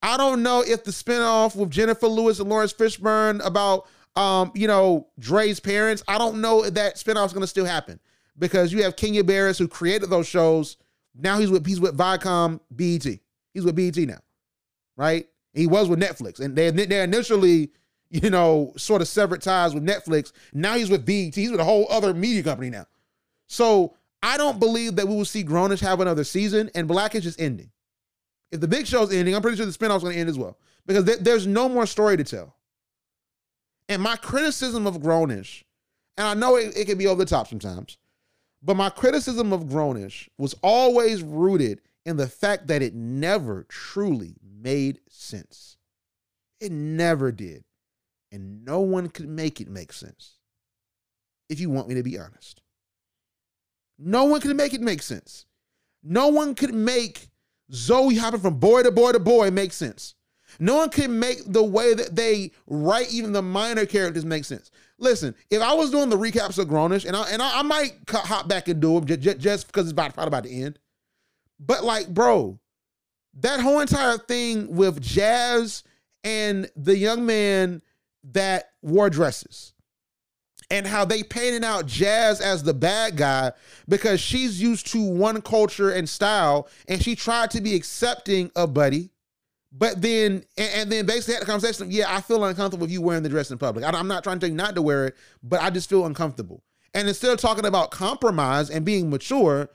I 0.00 0.16
don't 0.16 0.42
know 0.42 0.62
if 0.62 0.84
the 0.84 0.90
spinoff 0.90 1.56
with 1.56 1.70
Jennifer 1.70 2.06
Lewis 2.06 2.38
and 2.38 2.48
Laurence 2.48 2.72
Fishburne 2.72 3.44
about 3.44 3.88
um, 4.16 4.50
you 4.54 4.66
know, 4.66 5.06
Dre's 5.20 5.60
parents, 5.60 6.02
I 6.08 6.18
don't 6.18 6.40
know 6.40 6.64
if 6.64 6.74
that 6.74 6.96
spinoff's 6.96 7.32
gonna 7.32 7.46
still 7.46 7.64
happen. 7.64 8.00
Because 8.36 8.72
you 8.72 8.82
have 8.84 8.96
Kenya 8.96 9.24
Barris 9.24 9.58
who 9.58 9.66
created 9.66 10.10
those 10.10 10.26
shows. 10.26 10.76
Now 11.14 11.38
he's 11.38 11.50
with 11.50 11.66
he's 11.66 11.80
with 11.80 11.96
Viacom 11.96 12.60
BET. 12.70 13.04
He's 13.52 13.64
with 13.64 13.74
BET 13.74 13.96
now. 13.96 14.20
Right? 14.96 15.26
He 15.54 15.66
was 15.66 15.88
with 15.88 16.00
Netflix. 16.00 16.38
And 16.40 16.54
they 16.54 16.70
they 16.70 17.02
initially, 17.02 17.70
you 18.10 18.30
know, 18.30 18.72
sort 18.76 19.02
of 19.02 19.08
severed 19.08 19.42
ties 19.42 19.74
with 19.74 19.86
Netflix. 19.86 20.32
Now 20.52 20.74
he's 20.74 20.90
with 20.90 21.04
BET. 21.04 21.34
He's 21.34 21.50
with 21.50 21.60
a 21.60 21.64
whole 21.64 21.86
other 21.90 22.14
media 22.14 22.42
company 22.42 22.70
now. 22.70 22.86
So 23.46 23.94
I 24.22 24.36
don't 24.36 24.58
believe 24.58 24.96
that 24.96 25.06
we 25.06 25.14
will 25.14 25.24
see 25.24 25.44
Grownish 25.44 25.80
have 25.80 26.00
another 26.00 26.24
season 26.24 26.70
and 26.74 26.88
Blackish 26.88 27.26
is 27.26 27.36
ending. 27.38 27.70
If 28.50 28.60
the 28.60 28.68
big 28.68 28.86
show's 28.86 29.12
ending, 29.12 29.34
I'm 29.34 29.42
pretty 29.42 29.56
sure 29.56 29.66
the 29.66 29.72
spinoff's 29.72 30.02
going 30.02 30.14
to 30.14 30.20
end 30.20 30.30
as 30.30 30.38
well 30.38 30.58
because 30.86 31.04
th- 31.04 31.18
there's 31.18 31.46
no 31.46 31.68
more 31.68 31.86
story 31.86 32.16
to 32.16 32.24
tell. 32.24 32.56
And 33.88 34.02
my 34.02 34.16
criticism 34.16 34.86
of 34.86 34.98
Grownish, 34.98 35.64
and 36.16 36.26
I 36.26 36.34
know 36.34 36.56
it, 36.56 36.76
it 36.76 36.86
can 36.86 36.98
be 36.98 37.06
over 37.06 37.24
the 37.24 37.30
top 37.30 37.48
sometimes, 37.48 37.98
but 38.62 38.76
my 38.76 38.90
criticism 38.90 39.52
of 39.52 39.64
Grownish 39.64 40.28
was 40.36 40.54
always 40.62 41.22
rooted 41.22 41.80
in 42.04 42.16
the 42.16 42.26
fact 42.26 42.66
that 42.68 42.82
it 42.82 42.94
never 42.94 43.64
truly 43.68 44.34
made 44.42 45.00
sense. 45.08 45.76
It 46.60 46.72
never 46.72 47.30
did. 47.30 47.64
And 48.30 48.64
no 48.64 48.80
one 48.80 49.08
could 49.08 49.28
make 49.28 49.60
it 49.60 49.68
make 49.68 49.92
sense. 49.92 50.34
If 51.48 51.60
you 51.60 51.70
want 51.70 51.88
me 51.88 51.94
to 51.94 52.02
be 52.02 52.18
honest. 52.18 52.60
No 53.98 54.24
one 54.24 54.40
could 54.40 54.56
make 54.56 54.74
it 54.74 54.80
make 54.80 55.02
sense. 55.02 55.46
No 56.02 56.28
one 56.28 56.54
could 56.54 56.74
make 56.74 57.28
Zoe 57.72 58.16
hopping 58.16 58.40
from 58.40 58.58
boy 58.58 58.82
to 58.82 58.90
boy 58.90 59.12
to 59.12 59.18
boy 59.18 59.50
make 59.50 59.72
sense. 59.72 60.14
No 60.58 60.76
one 60.76 60.90
could 60.90 61.10
make 61.10 61.38
the 61.46 61.62
way 61.62 61.94
that 61.94 62.16
they 62.16 62.52
write 62.66 63.12
even 63.12 63.32
the 63.32 63.42
minor 63.42 63.84
characters 63.84 64.24
make 64.24 64.44
sense. 64.44 64.70
Listen, 64.98 65.34
if 65.50 65.60
I 65.60 65.74
was 65.74 65.90
doing 65.90 66.08
the 66.08 66.16
recaps 66.16 66.58
of 66.58 66.68
Grownish, 66.68 67.04
and 67.04 67.14
I 67.14 67.28
and 67.30 67.42
I, 67.42 67.60
I 67.60 67.62
might 67.62 67.92
hop 68.08 68.48
back 68.48 68.68
and 68.68 68.80
do 68.80 68.94
them 68.94 69.06
just, 69.06 69.38
just 69.38 69.66
because 69.66 69.84
it's 69.84 69.92
about 69.92 70.14
probably 70.14 70.28
about 70.28 70.44
to 70.44 70.50
end, 70.50 70.78
but 71.60 71.84
like, 71.84 72.08
bro, 72.08 72.58
that 73.34 73.60
whole 73.60 73.80
entire 73.80 74.18
thing 74.18 74.74
with 74.74 75.00
Jazz 75.00 75.84
and 76.24 76.70
the 76.76 76.96
young 76.96 77.26
man 77.26 77.82
that 78.24 78.70
wore 78.82 79.10
dresses 79.10 79.72
and 80.70 80.86
how 80.86 81.04
they 81.04 81.22
painted 81.22 81.64
out 81.64 81.86
Jazz 81.86 82.40
as 82.40 82.62
the 82.62 82.74
bad 82.74 83.16
guy 83.16 83.52
because 83.88 84.20
she's 84.20 84.60
used 84.60 84.86
to 84.88 85.02
one 85.02 85.40
culture 85.40 85.90
and 85.90 86.08
style 86.08 86.68
and 86.88 87.02
she 87.02 87.16
tried 87.16 87.50
to 87.52 87.60
be 87.60 87.74
accepting 87.74 88.50
of 88.54 88.74
Buddy. 88.74 89.10
But 89.70 90.00
then, 90.00 90.44
and, 90.56 90.70
and 90.74 90.92
then 90.92 91.06
basically 91.06 91.34
had 91.34 91.42
the 91.42 91.46
conversation. 91.46 91.90
Yeah, 91.90 92.14
I 92.14 92.22
feel 92.22 92.42
uncomfortable 92.44 92.84
with 92.84 92.90
you 92.90 93.02
wearing 93.02 93.22
the 93.22 93.28
dress 93.28 93.50
in 93.50 93.58
public. 93.58 93.84
I, 93.84 93.90
I'm 93.90 94.08
not 94.08 94.24
trying 94.24 94.38
to 94.38 94.40
tell 94.40 94.50
you 94.50 94.56
not 94.56 94.74
to 94.74 94.82
wear 94.82 95.08
it, 95.08 95.16
but 95.42 95.60
I 95.60 95.70
just 95.70 95.90
feel 95.90 96.06
uncomfortable. 96.06 96.62
And 96.94 97.06
instead 97.06 97.32
of 97.32 97.38
talking 97.38 97.66
about 97.66 97.90
compromise 97.90 98.70
and 98.70 98.84
being 98.84 99.10
mature, 99.10 99.68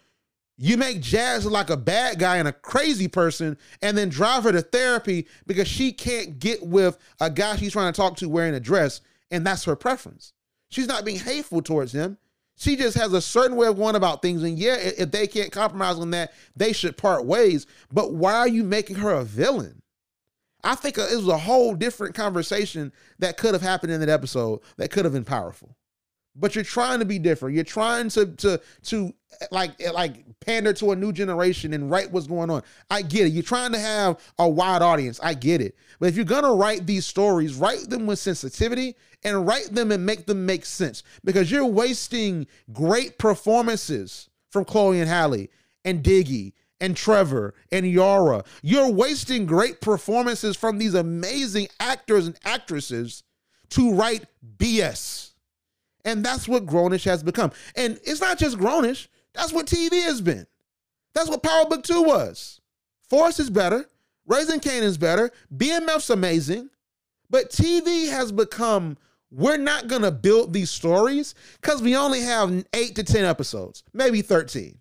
you 0.58 0.78
make 0.78 1.02
Jazz 1.02 1.46
like 1.46 1.70
a 1.70 1.78
bad 1.78 2.20
guy 2.20 2.38
and 2.38 2.48
a 2.48 2.54
crazy 2.54 3.08
person, 3.08 3.58
and 3.82 3.98
then 3.98 4.10
drive 4.10 4.44
her 4.44 4.52
to 4.52 4.62
therapy 4.62 5.28
because 5.48 5.68
she 5.68 5.92
can't 5.92 6.40
get 6.40 6.64
with 6.64 6.98
a 7.20 7.30
guy 7.30 7.56
she's 7.56 7.74
trying 7.74 7.92
to 7.92 7.98
talk 7.98 8.18
to 8.18 8.30
wearing 8.30 8.54
a 8.54 8.60
dress, 8.60 9.02
and 9.32 9.46
that's 9.46 9.64
her 9.64 9.76
preference. 9.76 10.34
She's 10.70 10.88
not 10.88 11.06
being 11.06 11.20
hateful 11.20 11.62
towards 11.62 11.92
him. 11.92 12.18
She 12.56 12.76
just 12.76 12.98
has 12.98 13.14
a 13.14 13.22
certain 13.22 13.58
way 13.58 13.68
of 13.68 13.78
going 13.78 13.96
about 13.96 14.22
things. 14.22 14.44
And 14.44 14.60
yeah, 14.60 14.76
if 14.76 15.12
they 15.12 15.26
can't 15.26 15.52
compromise 15.52 15.98
on 15.98 16.12
that, 16.12 16.34
they 16.56 16.72
should 16.72 16.98
part 16.98 17.26
ways. 17.26 17.66
But 17.92 18.14
why 18.14 18.36
are 18.36 18.48
you 18.48 18.64
making 18.64 18.98
her 18.98 19.12
a 19.12 19.24
villain? 19.24 19.82
I 20.64 20.76
think 20.76 20.98
it 20.98 21.16
was 21.16 21.28
a 21.28 21.38
whole 21.38 21.76
different 21.76 22.16
conversation 22.16 22.94
that 23.20 23.38
could 23.38 23.54
have 23.54 23.64
happened 23.64 23.92
in 23.92 24.00
that 24.00 24.10
episode 24.10 24.62
that 24.78 24.92
could 24.92 25.04
have 25.04 25.14
been 25.14 25.26
powerful 25.26 25.76
but 26.36 26.56
you're 26.56 26.64
trying 26.64 27.00
to 27.00 27.06
be 27.06 27.20
different. 27.20 27.56
You're 27.56 27.64
trying 27.64 28.10
to 28.10 28.26
to 28.26 28.62
to 28.84 29.14
like 29.52 29.72
like 29.94 30.26
pander 30.40 30.74
to 30.74 30.92
a 30.92 30.96
new 30.96 31.12
generation 31.12 31.74
and 31.74 31.90
write 31.90 32.12
what's 32.12 32.28
going 32.28 32.50
on. 32.50 32.64
I 32.90 33.02
get 33.02 33.28
it. 33.28 33.34
You're 33.34 33.44
trying 33.44 33.72
to 33.74 33.80
have 33.80 34.20
a 34.40 34.48
wide 34.48 34.82
audience. 34.82 35.20
I 35.22 35.34
get 35.34 35.62
it. 35.62 35.76
But 36.00 36.10
if 36.10 36.16
you're 36.16 36.26
gonna 36.26 36.54
write 36.54 36.86
these 36.86 37.06
stories, 37.06 37.56
write 37.56 37.90
them 37.90 38.06
with 38.06 38.20
sensitivity 38.20 38.96
and 39.24 39.48
write 39.48 39.74
them 39.74 39.92
and 39.92 40.06
make 40.06 40.26
them 40.26 40.46
make 40.46 40.66
sense 40.66 41.04
because 41.24 41.52
you're 41.52 41.66
wasting 41.66 42.48
great 42.72 43.18
performances 43.18 44.30
from 44.50 44.66
Chloe 44.66 45.00
and 45.00 45.10
Halle 45.10 45.48
and 45.86 46.04
Diggy 46.04 46.54
and 46.80 46.98
Trevor 46.98 47.54
and 47.72 47.90
Yara. 47.90 48.44
You're 48.62 48.92
wasting 48.92 49.46
great 49.46 49.82
performances 49.82 50.58
from 50.58 50.78
these 50.78 50.94
amazing 50.94 51.68
actors 51.80 52.28
and 52.28 52.38
actresses 52.44 53.24
to 53.70 53.94
write 53.94 54.26
BS. 54.58 55.33
And 56.06 56.24
that's 56.24 56.48
what 56.48 56.66
Grownish 56.66 57.06
has 57.06 57.24
become. 57.24 57.52
And 57.76 58.00
it's 58.04 58.22
not 58.22 58.38
just 58.38 58.58
Grownish, 58.58 59.08
that's 59.34 59.54
what 59.54 59.68
TV 59.68 60.04
has 60.04 60.22
been. 60.22 60.46
That's 61.14 61.30
what 61.30 61.44
Power 61.44 61.66
Book 61.66 61.84
2 61.84 62.02
was. 62.04 62.60
Force 63.10 63.40
is 63.40 63.50
better, 63.50 63.86
Raising 64.26 64.62
is 64.64 64.98
better, 64.98 65.32
BMF's 65.56 66.10
amazing, 66.10 66.70
but 67.30 67.50
TV 67.52 68.10
has 68.10 68.32
become 68.32 68.98
we're 69.32 69.58
not 69.58 69.88
gonna 69.88 70.12
build 70.12 70.54
these 70.54 70.70
stories 70.70 71.34
because 71.60 71.82
we 71.82 71.96
only 71.96 72.22
have 72.22 72.66
eight 72.74 72.96
to 72.96 73.04
10 73.04 73.26
episodes, 73.26 73.84
maybe 73.92 74.22
13. 74.22 74.78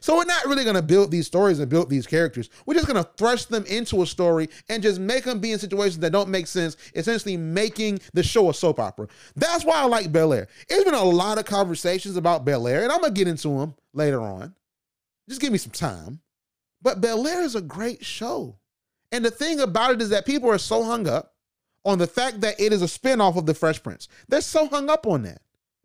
So 0.00 0.16
we're 0.16 0.24
not 0.24 0.46
really 0.46 0.64
going 0.64 0.76
to 0.76 0.82
build 0.82 1.10
these 1.10 1.26
stories 1.26 1.58
and 1.58 1.68
build 1.68 1.90
these 1.90 2.06
characters. 2.06 2.50
We're 2.66 2.74
just 2.74 2.86
going 2.86 3.02
to 3.02 3.10
thrust 3.16 3.50
them 3.50 3.64
into 3.66 4.02
a 4.02 4.06
story 4.06 4.48
and 4.68 4.82
just 4.82 5.00
make 5.00 5.24
them 5.24 5.38
be 5.38 5.52
in 5.52 5.58
situations 5.58 5.98
that 6.00 6.12
don't 6.12 6.28
make 6.28 6.46
sense, 6.46 6.76
essentially 6.94 7.36
making 7.36 8.00
the 8.14 8.22
show 8.22 8.50
a 8.50 8.54
soap 8.54 8.80
opera. 8.80 9.08
That's 9.36 9.64
why 9.64 9.76
I 9.76 9.84
like 9.84 10.12
Bel 10.12 10.32
Air. 10.32 10.48
There's 10.68 10.84
been 10.84 10.94
a 10.94 11.04
lot 11.04 11.38
of 11.38 11.44
conversations 11.44 12.16
about 12.16 12.44
Bel 12.44 12.66
Air, 12.66 12.82
and 12.82 12.92
I'm 12.92 13.00
going 13.00 13.14
to 13.14 13.18
get 13.18 13.28
into 13.28 13.48
them 13.48 13.74
later 13.92 14.20
on. 14.20 14.54
Just 15.28 15.40
give 15.40 15.52
me 15.52 15.58
some 15.58 15.72
time. 15.72 16.20
But 16.80 17.00
Bel 17.00 17.26
Air 17.26 17.42
is 17.42 17.54
a 17.54 17.60
great 17.60 18.04
show. 18.04 18.56
And 19.12 19.24
the 19.24 19.30
thing 19.30 19.60
about 19.60 19.92
it 19.92 20.02
is 20.02 20.08
that 20.08 20.26
people 20.26 20.50
are 20.50 20.58
so 20.58 20.82
hung 20.82 21.06
up 21.06 21.34
on 21.84 21.98
the 21.98 22.06
fact 22.06 22.40
that 22.40 22.58
it 22.58 22.72
is 22.72 22.82
a 22.82 22.86
spinoff 22.86 23.36
of 23.36 23.46
The 23.46 23.54
Fresh 23.54 23.82
Prince. 23.82 24.08
They're 24.28 24.40
so 24.40 24.68
hung 24.68 24.88
up 24.88 25.06
on 25.06 25.22
that. 25.22 25.42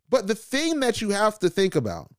But 0.08 0.26
the 0.26 0.34
thing 0.34 0.80
that 0.80 1.00
you 1.00 1.10
have 1.10 1.38
to 1.40 1.50
think 1.50 1.74
about 1.74 2.10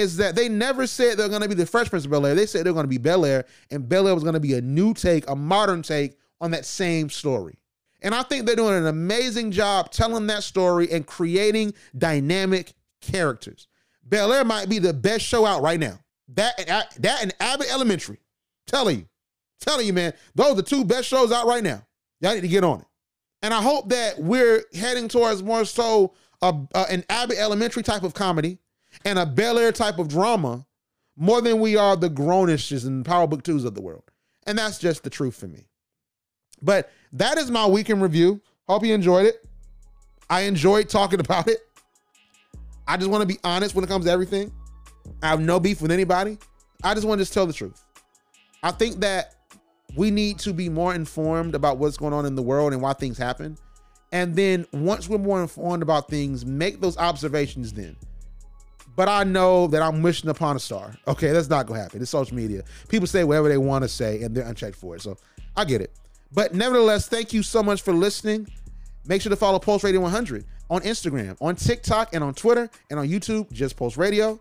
is 0.00 0.16
that 0.16 0.34
they 0.34 0.48
never 0.48 0.86
said 0.86 1.16
they're 1.16 1.28
going 1.28 1.42
to 1.42 1.48
be 1.48 1.54
the 1.54 1.66
Fresh 1.66 1.90
Prince 1.90 2.04
of 2.04 2.10
Bel 2.10 2.26
Air. 2.26 2.34
They 2.34 2.46
said 2.46 2.66
they're 2.66 2.72
going 2.72 2.84
to 2.84 2.88
be 2.88 2.98
Bel 2.98 3.24
Air, 3.24 3.44
and 3.70 3.88
Bel 3.88 4.08
Air 4.08 4.14
was 4.14 4.24
going 4.24 4.34
to 4.34 4.40
be 4.40 4.54
a 4.54 4.60
new 4.60 4.94
take, 4.94 5.28
a 5.28 5.36
modern 5.36 5.82
take 5.82 6.16
on 6.40 6.50
that 6.50 6.66
same 6.66 7.08
story. 7.08 7.56
And 8.02 8.14
I 8.14 8.22
think 8.22 8.46
they're 8.46 8.56
doing 8.56 8.74
an 8.74 8.86
amazing 8.86 9.50
job 9.50 9.90
telling 9.90 10.26
that 10.28 10.42
story 10.42 10.90
and 10.90 11.06
creating 11.06 11.74
dynamic 11.96 12.72
characters. 13.00 13.68
Bel 14.02 14.32
Air 14.32 14.44
might 14.44 14.68
be 14.68 14.78
the 14.78 14.92
best 14.92 15.24
show 15.24 15.44
out 15.44 15.62
right 15.62 15.78
now. 15.78 15.98
That 16.34 16.56
that 16.98 17.22
and 17.22 17.34
Abbott 17.40 17.70
Elementary. 17.70 18.18
Telling 18.66 19.00
you, 19.00 19.06
telling 19.60 19.86
you, 19.86 19.92
man, 19.92 20.12
those 20.34 20.52
are 20.52 20.54
the 20.54 20.62
two 20.62 20.84
best 20.84 21.08
shows 21.08 21.32
out 21.32 21.46
right 21.46 21.62
now. 21.62 21.84
Y'all 22.20 22.34
need 22.34 22.42
to 22.42 22.48
get 22.48 22.62
on 22.62 22.80
it. 22.80 22.86
And 23.42 23.52
I 23.52 23.60
hope 23.60 23.88
that 23.88 24.18
we're 24.18 24.62
heading 24.72 25.08
towards 25.08 25.42
more 25.42 25.64
so 25.64 26.14
a, 26.40 26.54
a, 26.74 26.86
an 26.90 27.04
Abbott 27.08 27.38
Elementary 27.38 27.82
type 27.82 28.02
of 28.02 28.14
comedy 28.14 28.58
and 29.04 29.18
a 29.18 29.26
Bel 29.26 29.58
Air 29.58 29.72
type 29.72 29.98
of 29.98 30.08
drama 30.08 30.66
more 31.16 31.40
than 31.40 31.60
we 31.60 31.76
are 31.76 31.96
the 31.96 32.08
Grownishes 32.08 32.86
and 32.86 33.04
Power 33.04 33.26
Book 33.26 33.42
2s 33.42 33.64
of 33.64 33.74
the 33.74 33.82
world. 33.82 34.04
And 34.46 34.58
that's 34.58 34.78
just 34.78 35.02
the 35.02 35.10
truth 35.10 35.36
for 35.36 35.48
me. 35.48 35.66
But 36.62 36.90
that 37.12 37.38
is 37.38 37.50
my 37.50 37.66
weekend 37.66 38.02
review. 38.02 38.40
Hope 38.68 38.84
you 38.84 38.94
enjoyed 38.94 39.26
it. 39.26 39.44
I 40.28 40.42
enjoyed 40.42 40.88
talking 40.88 41.20
about 41.20 41.48
it. 41.48 41.58
I 42.86 42.96
just 42.96 43.10
want 43.10 43.22
to 43.22 43.26
be 43.26 43.38
honest 43.44 43.74
when 43.74 43.84
it 43.84 43.88
comes 43.88 44.06
to 44.06 44.10
everything. 44.10 44.52
I 45.22 45.28
have 45.28 45.40
no 45.40 45.60
beef 45.60 45.80
with 45.80 45.90
anybody. 45.90 46.38
I 46.82 46.94
just 46.94 47.06
want 47.06 47.18
to 47.18 47.22
just 47.22 47.34
tell 47.34 47.46
the 47.46 47.52
truth. 47.52 47.84
I 48.62 48.70
think 48.70 49.00
that 49.00 49.34
we 49.96 50.10
need 50.10 50.38
to 50.40 50.52
be 50.52 50.68
more 50.68 50.94
informed 50.94 51.54
about 51.54 51.78
what's 51.78 51.96
going 51.96 52.12
on 52.12 52.26
in 52.26 52.34
the 52.34 52.42
world 52.42 52.72
and 52.72 52.80
why 52.80 52.92
things 52.92 53.18
happen. 53.18 53.56
And 54.12 54.34
then 54.34 54.66
once 54.72 55.08
we're 55.08 55.18
more 55.18 55.40
informed 55.40 55.82
about 55.82 56.08
things, 56.08 56.44
make 56.44 56.80
those 56.80 56.96
observations 56.96 57.72
then 57.72 57.96
but 59.00 59.08
I 59.08 59.24
know 59.24 59.66
that 59.68 59.80
I'm 59.80 60.02
wishing 60.02 60.28
upon 60.28 60.56
a 60.56 60.58
star. 60.58 60.94
Okay, 61.08 61.32
that's 61.32 61.48
not 61.48 61.64
gonna 61.64 61.80
happen. 61.80 62.02
It's 62.02 62.10
social 62.10 62.36
media. 62.36 62.64
People 62.90 63.06
say 63.06 63.24
whatever 63.24 63.48
they 63.48 63.56
want 63.56 63.82
to 63.82 63.88
say 63.88 64.20
and 64.22 64.36
they're 64.36 64.44
unchecked 64.44 64.76
for 64.76 64.94
it. 64.94 65.00
So 65.00 65.16
I 65.56 65.64
get 65.64 65.80
it. 65.80 65.94
But 66.34 66.52
nevertheless, 66.52 67.08
thank 67.08 67.32
you 67.32 67.42
so 67.42 67.62
much 67.62 67.80
for 67.80 67.94
listening. 67.94 68.46
Make 69.06 69.22
sure 69.22 69.30
to 69.30 69.36
follow 69.36 69.58
Pulse 69.58 69.84
Radio 69.84 70.02
100 70.02 70.44
on 70.68 70.82
Instagram, 70.82 71.34
on 71.40 71.56
TikTok, 71.56 72.14
and 72.14 72.22
on 72.22 72.34
Twitter, 72.34 72.68
and 72.90 73.00
on 73.00 73.08
YouTube, 73.08 73.50
just 73.50 73.74
Pulse 73.74 73.96
Radio. 73.96 74.38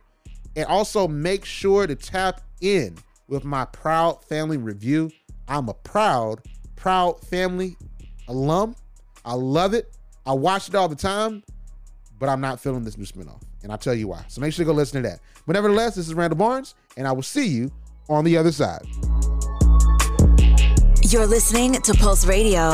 And 0.58 0.66
also 0.66 1.08
make 1.08 1.46
sure 1.46 1.88
to 1.88 1.96
tap 1.96 2.42
in 2.60 2.98
with 3.30 3.46
my 3.46 3.64
Proud 3.64 4.26
Family 4.26 4.58
review. 4.58 5.10
I'm 5.48 5.70
a 5.70 5.74
proud, 5.74 6.42
proud 6.76 7.22
family 7.22 7.78
alum. 8.28 8.76
I 9.24 9.36
love 9.36 9.74
it. 9.74 9.90
I 10.26 10.34
watch 10.34 10.68
it 10.68 10.76
all 10.76 10.90
the 10.90 10.98
time, 10.98 11.44
but 12.20 12.28
I'm 12.28 12.42
not 12.42 12.60
feeling 12.60 12.84
this 12.84 12.98
new 12.98 13.06
spinoff. 13.06 13.44
And 13.64 13.72
I'll 13.72 13.78
tell 13.78 13.94
you 13.94 14.08
why. 14.08 14.24
So 14.28 14.42
make 14.42 14.54
sure 14.54 14.66
to 14.66 14.72
go 14.72 14.74
listen 14.74 15.02
to 15.02 15.10
that. 15.10 15.20
But 15.46 15.54
nevertheless, 15.54 15.96
this 15.96 16.08
is 16.08 16.14
Randall 16.14 16.38
Barnes, 16.38 16.76
and 16.98 17.08
I 17.08 17.12
will 17.12 17.24
see 17.24 17.48
you 17.48 17.72
on 18.08 18.24
the 18.24 18.38
other 18.38 18.52
side. 18.52 18.86
You're 21.02 21.28
listening 21.28 21.74
to 21.74 21.94
Pulse 21.94 22.26
Radio. 22.26 22.72